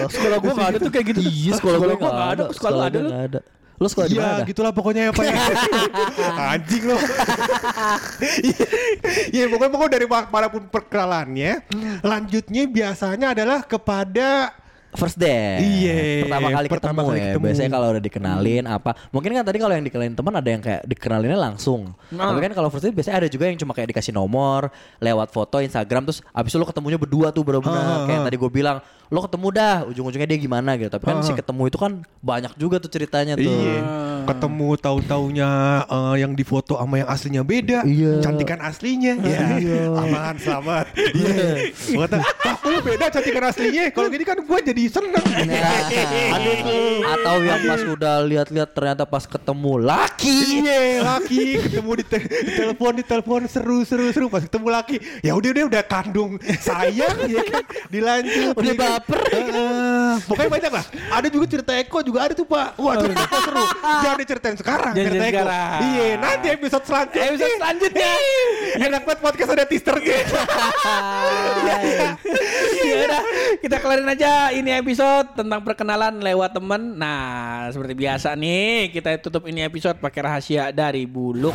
Sekolah 0.08 0.36
gue 0.38 0.52
gak 0.52 0.68
ada 0.68 0.78
tuh 0.78 0.90
kayak 0.90 1.06
gitu 1.08 1.20
Iya 1.22 1.52
sekolah 1.54 1.76
gue 1.76 1.88
gak 1.90 2.00
nggak 2.02 2.30
ada 2.30 2.42
sekolah 2.50 2.72
lu 2.72 2.80
ada 2.80 2.88
gue 2.90 3.02
lu? 3.02 3.10
gak 3.10 3.24
ada 3.26 3.40
Lo 3.74 3.86
sekolah 3.88 4.06
di 4.06 4.14
Iya 4.14 4.22
mana? 4.22 4.44
gitulah 4.46 4.70
pokoknya 4.70 5.02
ya 5.02 5.12
Pak 5.12 5.24
ya. 5.24 5.34
Anjing 6.54 6.84
lo 6.84 6.96
Iya 9.30 9.44
pokoknya, 9.48 9.70
pokoknya 9.70 9.92
dari 9.92 10.06
pa- 10.06 10.28
para 10.28 10.46
pun 10.48 10.62
perkenalannya 10.66 11.52
Lanjutnya 12.00 12.62
biasanya 12.66 13.26
adalah 13.32 13.60
kepada 13.62 14.54
First 14.92 15.16
date. 15.16 15.64
Iya, 15.64 16.28
Pertama 16.28 16.48
kali 16.52 16.66
pertama 16.68 17.00
ketemu 17.00 17.08
kali 17.08 17.18
ya. 17.18 17.24
ketemu. 17.32 17.44
Biasanya 17.48 17.70
kalau 17.72 17.86
udah 17.96 18.02
dikenalin 18.04 18.64
apa. 18.68 18.90
Mungkin 19.08 19.30
kan 19.32 19.44
tadi 19.48 19.58
kalau 19.58 19.74
yang 19.74 19.86
dikenalin 19.88 20.12
teman 20.12 20.34
ada 20.36 20.48
yang 20.52 20.62
kayak 20.62 20.82
dikenalinnya 20.84 21.38
langsung. 21.40 21.96
Nah. 22.12 22.28
Tapi 22.28 22.40
kan 22.44 22.52
kalau 22.52 22.68
first 22.68 22.84
date 22.84 22.92
biasanya 22.92 23.24
ada 23.24 23.28
juga 23.32 23.48
yang 23.48 23.56
cuma 23.56 23.72
kayak 23.72 23.88
dikasih 23.96 24.12
nomor, 24.12 24.68
lewat 25.00 25.32
foto 25.32 25.64
Instagram 25.64 26.04
terus 26.04 26.20
abis 26.36 26.52
itu 26.52 26.60
lo 26.60 26.68
ketemunya 26.68 27.00
berdua 27.00 27.32
tuh 27.32 27.40
Ah, 27.40 27.46
bener-bener 27.48 27.84
kayak 28.04 28.20
ah. 28.20 28.26
tadi 28.28 28.36
gue 28.36 28.50
bilang 28.52 28.76
lo 29.08 29.20
ketemu 29.24 29.48
dah 29.52 29.76
ujung-ujungnya 29.88 30.28
dia 30.28 30.38
gimana 30.40 30.76
gitu. 30.76 30.92
Tapi 30.92 31.04
kan 31.08 31.24
si 31.24 31.32
ketemu 31.32 31.62
itu 31.72 31.78
kan 31.80 31.92
banyak 32.20 32.52
juga 32.60 32.76
tuh 32.76 32.92
ceritanya 32.92 33.34
tuh. 33.40 33.48
Iya 33.48 34.11
Ketemu 34.22 34.68
tahu-taunya 34.78 35.50
eh, 35.84 36.14
yang 36.22 36.32
di 36.32 36.44
foto 36.46 36.78
sama 36.78 37.02
yang 37.02 37.10
aslinya 37.10 37.42
beda. 37.42 37.82
Iya. 37.82 38.22
Cantikan 38.22 38.62
aslinya. 38.62 39.18
Iya. 39.18 39.90
Aman 39.92 40.36
selamat. 40.38 40.84
Iya. 40.94 41.72
Lu 42.62 42.78
beda 42.80 43.10
cantikan 43.10 43.44
aslinya? 43.50 43.90
Kalau 43.90 44.08
gini 44.08 44.24
kan 44.24 44.38
gue 44.38 44.58
jadi 44.62 44.82
seneng. 44.86 45.26
Nah, 45.26 45.90
Ada 46.38 46.50
tuh. 46.62 46.98
Atau 47.02 47.36
yang 47.42 47.60
pas 47.66 47.82
udah 47.82 48.16
lihat-lihat 48.22 48.70
ternyata 48.70 49.02
pas 49.04 49.24
ketemu 49.26 49.72
laki. 49.82 50.38
Iya 50.62 51.02
laki. 51.02 51.44
Ketemu 51.68 51.90
di, 51.98 52.04
te- 52.06 52.28
di 52.30 52.52
telepon 52.54 52.92
di 52.94 53.04
telepon. 53.04 53.40
Seru 53.50 53.82
seru 53.82 54.08
seru. 54.14 54.26
Pas 54.30 54.46
ketemu 54.46 54.68
laki 54.70 54.96
ya 55.20 55.34
udah 55.34 55.50
udah 55.50 55.64
udah 55.68 55.82
kandung 55.84 56.38
sayang 56.62 57.26
ya 57.26 57.42
kan? 57.50 57.64
Dilanjut 57.90 58.54
Udah 58.54 58.74
ya 58.74 58.78
baper. 58.78 59.20
Heeh. 59.32 60.12
pokoknya 60.24 60.50
banyak 60.50 60.72
lah. 60.72 60.84
Ada 61.12 61.26
juga 61.28 61.46
cerita 61.50 61.72
Eko 61.74 61.98
juga 62.00 62.18
ada 62.30 62.32
tuh 62.32 62.46
pak. 62.46 62.78
Wah 62.78 62.94
cerita 62.96 63.26
seru 63.42 63.64
jangan 64.12 64.20
diceritain 64.20 64.56
sekarang 64.56 64.92
Jangan 64.92 65.08
cerita 65.08 65.24
Eko 65.24 65.32
sekarang. 65.40 65.80
iya 65.88 66.06
nanti 66.16 66.46
episode 66.50 66.84
selanjutnya 66.84 67.24
Episode 67.24 67.54
selanjutnya. 67.56 68.12
enak 68.78 69.02
banget 69.02 69.20
podcast 69.20 69.50
ada 69.50 69.64
teasernya 69.64 70.18
ya 72.82 72.96
udah 73.06 73.22
kita 73.58 73.76
kelarin 73.78 74.08
aja 74.08 74.30
ini 74.50 74.70
episode 74.74 75.32
tentang 75.34 75.60
perkenalan 75.62 76.18
lewat 76.18 76.52
temen. 76.52 76.82
Nah, 76.94 77.68
seperti 77.70 77.94
biasa 77.96 78.34
nih 78.34 78.90
kita 78.90 79.16
tutup 79.18 79.46
ini 79.46 79.62
episode 79.62 79.96
pakai 79.96 80.20
rahasia 80.20 80.68
dari 80.70 81.04
Buluk. 81.04 81.54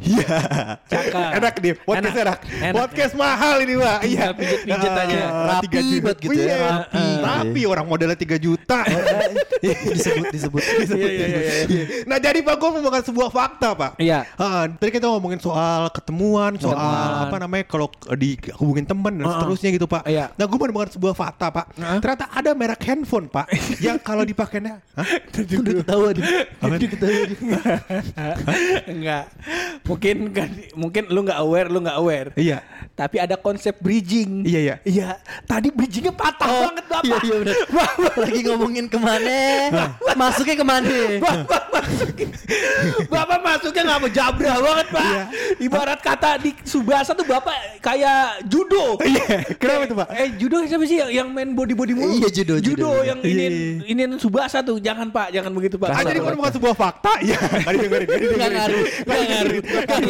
Iya. 0.00 0.26
Cakep. 1.10 1.38
Enak 1.42 1.54
nih, 1.58 1.74
podcast 1.82 2.16
Enak. 2.16 2.22
enak. 2.22 2.38
Enak. 2.62 2.74
Podcast 2.78 3.12
mahal 3.18 3.56
ini, 3.66 3.74
Pak. 3.74 3.98
Iya, 4.06 4.30
Tinggal 4.30 4.34
pijet-pijet 4.38 4.92
aja. 4.94 5.18
Ah, 5.18 5.46
Rapi 5.50 5.66
banget 6.00 6.18
gitu 6.22 6.38
ya, 6.38 6.46
Iya, 6.46 6.56
rapi. 6.62 7.02
Rapi 7.20 7.60
orang 7.66 7.86
modelnya 7.90 8.18
3 8.18 8.36
juta. 8.38 8.78
disebut 9.60 10.26
disebut. 10.34 10.62
Iya, 10.62 11.10
iya, 11.10 11.26
iya, 11.26 11.40
iya. 11.66 11.84
Nah, 12.06 12.18
jadi 12.22 12.38
Pak 12.40 12.54
gue 12.56 12.70
membawakan 12.78 13.04
sebuah 13.04 13.28
fakta, 13.34 13.68
Pak. 13.74 13.92
Iya. 13.98 14.20
Ah, 14.38 14.64
tadi 14.70 14.90
kita 14.94 15.06
ngomongin 15.10 15.40
soal 15.42 15.90
ketemuan, 15.90 16.54
soal 16.56 17.26
apa 17.26 17.36
namanya 17.42 17.66
kalau 17.66 17.90
di 18.14 18.38
hubungin 18.56 18.86
temen 18.86 19.18
dan 19.20 19.26
seterusnya 19.26 19.70
gitu, 19.74 19.86
Pak. 19.90 20.06
Iya. 20.06 20.30
Nah, 20.38 20.44
gue 20.46 20.58
menemukan 20.58 20.90
sebuah 20.94 21.14
fakta, 21.18 21.50
Pak. 21.50 21.66
Ternyata 22.00 22.24
ada 22.30 22.50
merek 22.54 22.82
handphone, 22.86 23.26
Pak, 23.26 23.50
yang 23.86 23.98
kalau 23.98 24.22
dipakainya? 24.22 24.78
Udah 25.34 25.72
ketawa 25.82 26.08
dia. 26.14 26.24
Udah 26.62 26.78
dia. 26.78 27.60
Enggak. 28.86 29.24
Mungkin 29.84 30.16
kan 30.30 30.50
mungkin 31.00 31.16
lu 31.16 31.20
nggak 31.24 31.38
aware, 31.40 31.68
lu 31.72 31.78
nggak 31.80 31.96
aware. 31.96 32.28
Iya. 32.36 32.58
Tapi 32.92 33.16
ada 33.16 33.36
konsep 33.40 33.72
bridging. 33.80 34.44
Iya, 34.44 34.60
iya. 34.60 34.76
Iya. 34.84 35.08
Tadi 35.48 35.72
bridgingnya 35.72 36.12
patah 36.12 36.68
banget 36.68 36.84
Bapak. 36.84 37.04
Iya 37.08 37.16
iya 37.24 37.34
benar. 37.40 37.56
Lagi 38.20 38.40
ngomongin 38.44 38.86
ke 38.92 38.98
mana? 39.00 39.40
Masuknya 40.12 40.56
ke 40.60 40.66
mana? 40.66 40.96
Bapak 41.20 41.64
masukin 41.72 42.28
Bapak 43.08 43.40
masuknya 43.40 43.82
nggak 43.88 43.98
mau 44.04 44.10
jabra 44.12 44.52
banget 44.60 44.86
pak 44.92 45.04
Iya. 45.06 45.22
Ibarat 45.64 46.00
kata 46.02 46.30
di 46.36 46.50
Subasa 46.60 47.16
tuh 47.16 47.24
Bapak 47.24 47.80
kayak 47.80 48.44
judo 48.44 49.00
Iya. 49.00 49.48
Kenapa 49.56 49.84
tuh, 49.88 49.96
Pak? 49.96 50.08
Eh 50.12 50.28
judo 50.36 50.60
siapa 50.68 50.84
sih 50.84 51.00
yang, 51.00 51.10
yang 51.24 51.28
main 51.32 51.56
body-body 51.56 51.96
mulu 51.96 52.20
Iya, 52.20 52.28
judo, 52.28 52.54
Judo 52.60 52.90
judo. 52.90 52.90
yang 53.06 53.18
ini 53.24 53.46
Iya. 53.88 53.96
ini 53.96 54.02
Subasa 54.20 54.60
tuh 54.60 54.76
Jangan 54.76 55.08
pak 55.08 55.32
Jangan 55.32 55.50
begitu 55.56 55.80
pak 55.80 55.88
Ah, 55.94 56.04
jadi 56.04 56.20
menemukan 56.20 56.52
sebuah 56.52 56.74
fakta, 56.76 57.12
iya. 57.24 57.38
Tadi 57.40 57.76
dengerin, 57.80 58.06
tadi 58.08 58.24
dengerin. 58.28 58.36
Nggak 58.36 58.50
ngaruh, 58.50 58.82
nggak 59.00 59.20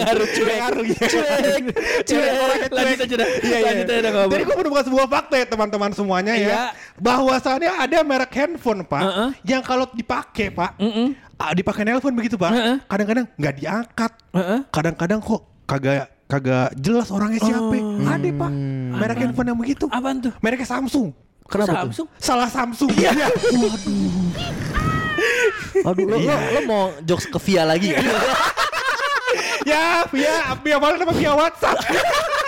ngaruh, 0.00 0.26
nggak 0.26 0.58
ngaruh, 0.58 0.79
cuek. 0.88 1.04
Iya. 1.10 1.62
Cuek, 2.02 2.30
cuek. 2.32 2.70
Lanjut 2.70 2.98
aja 3.00 3.14
dah 3.16 3.28
Iya, 3.30 3.56
iya. 3.56 3.66
Lanjut 3.66 3.86
aja 3.86 4.00
dah 4.00 4.10
ngobrol. 4.10 4.30
Jadi 4.30 4.42
gue 4.42 4.56
menemukan 4.56 4.84
sebuah 4.86 5.06
fakta 5.06 5.34
ya 5.36 5.46
teman-teman 5.46 5.90
semuanya 5.90 6.32
Iya. 6.34 6.48
ya. 6.48 6.62
Bahwasannya 6.96 7.70
ada 7.76 7.98
merek 8.00 8.32
handphone 8.32 8.82
pak, 8.82 9.02
Heeh. 9.02 9.28
yang 9.44 9.62
kalau 9.62 9.86
dipakai 9.90 10.48
pak, 10.48 10.76
Mm-mm. 10.76 11.12
ah, 11.36 11.52
dipakai 11.52 11.82
nelpon 11.82 12.12
begitu 12.12 12.34
pak, 12.34 12.52
kadang-kadang 12.86 13.26
nggak 13.34 13.54
diangkat, 13.56 14.12
Heeh. 14.30 14.58
kadang-kadang 14.68 15.18
kok 15.18 15.40
kagak 15.64 16.08
kagak 16.26 16.70
jelas 16.76 17.10
orangnya 17.10 17.40
siapa. 17.40 17.74
Ada 18.06 18.28
pak, 18.30 18.50
merek 18.94 19.18
handphone 19.18 19.48
yang 19.48 19.58
begitu. 19.58 19.84
Apaan 19.88 20.20
tuh? 20.20 20.32
Mereknya 20.38 20.68
Samsung. 20.68 21.10
Kenapa 21.50 21.82
Samsung? 21.82 22.06
Salah 22.14 22.46
Samsung. 22.46 22.90
Iya. 22.94 23.10
Aduh 25.80 26.06
lo, 26.06 26.16
lo, 26.16 26.32
lo 26.32 26.60
mau 26.64 26.82
jokes 27.02 27.26
ke 27.26 27.38
Via 27.42 27.62
lagi 27.64 27.92
ya? 29.70 29.78
ya, 29.78 30.04
via 30.12 30.54
via 30.64 30.76
mana 30.80 30.96
nama 30.98 31.12
via 31.12 31.32
WhatsApp. 31.34 31.78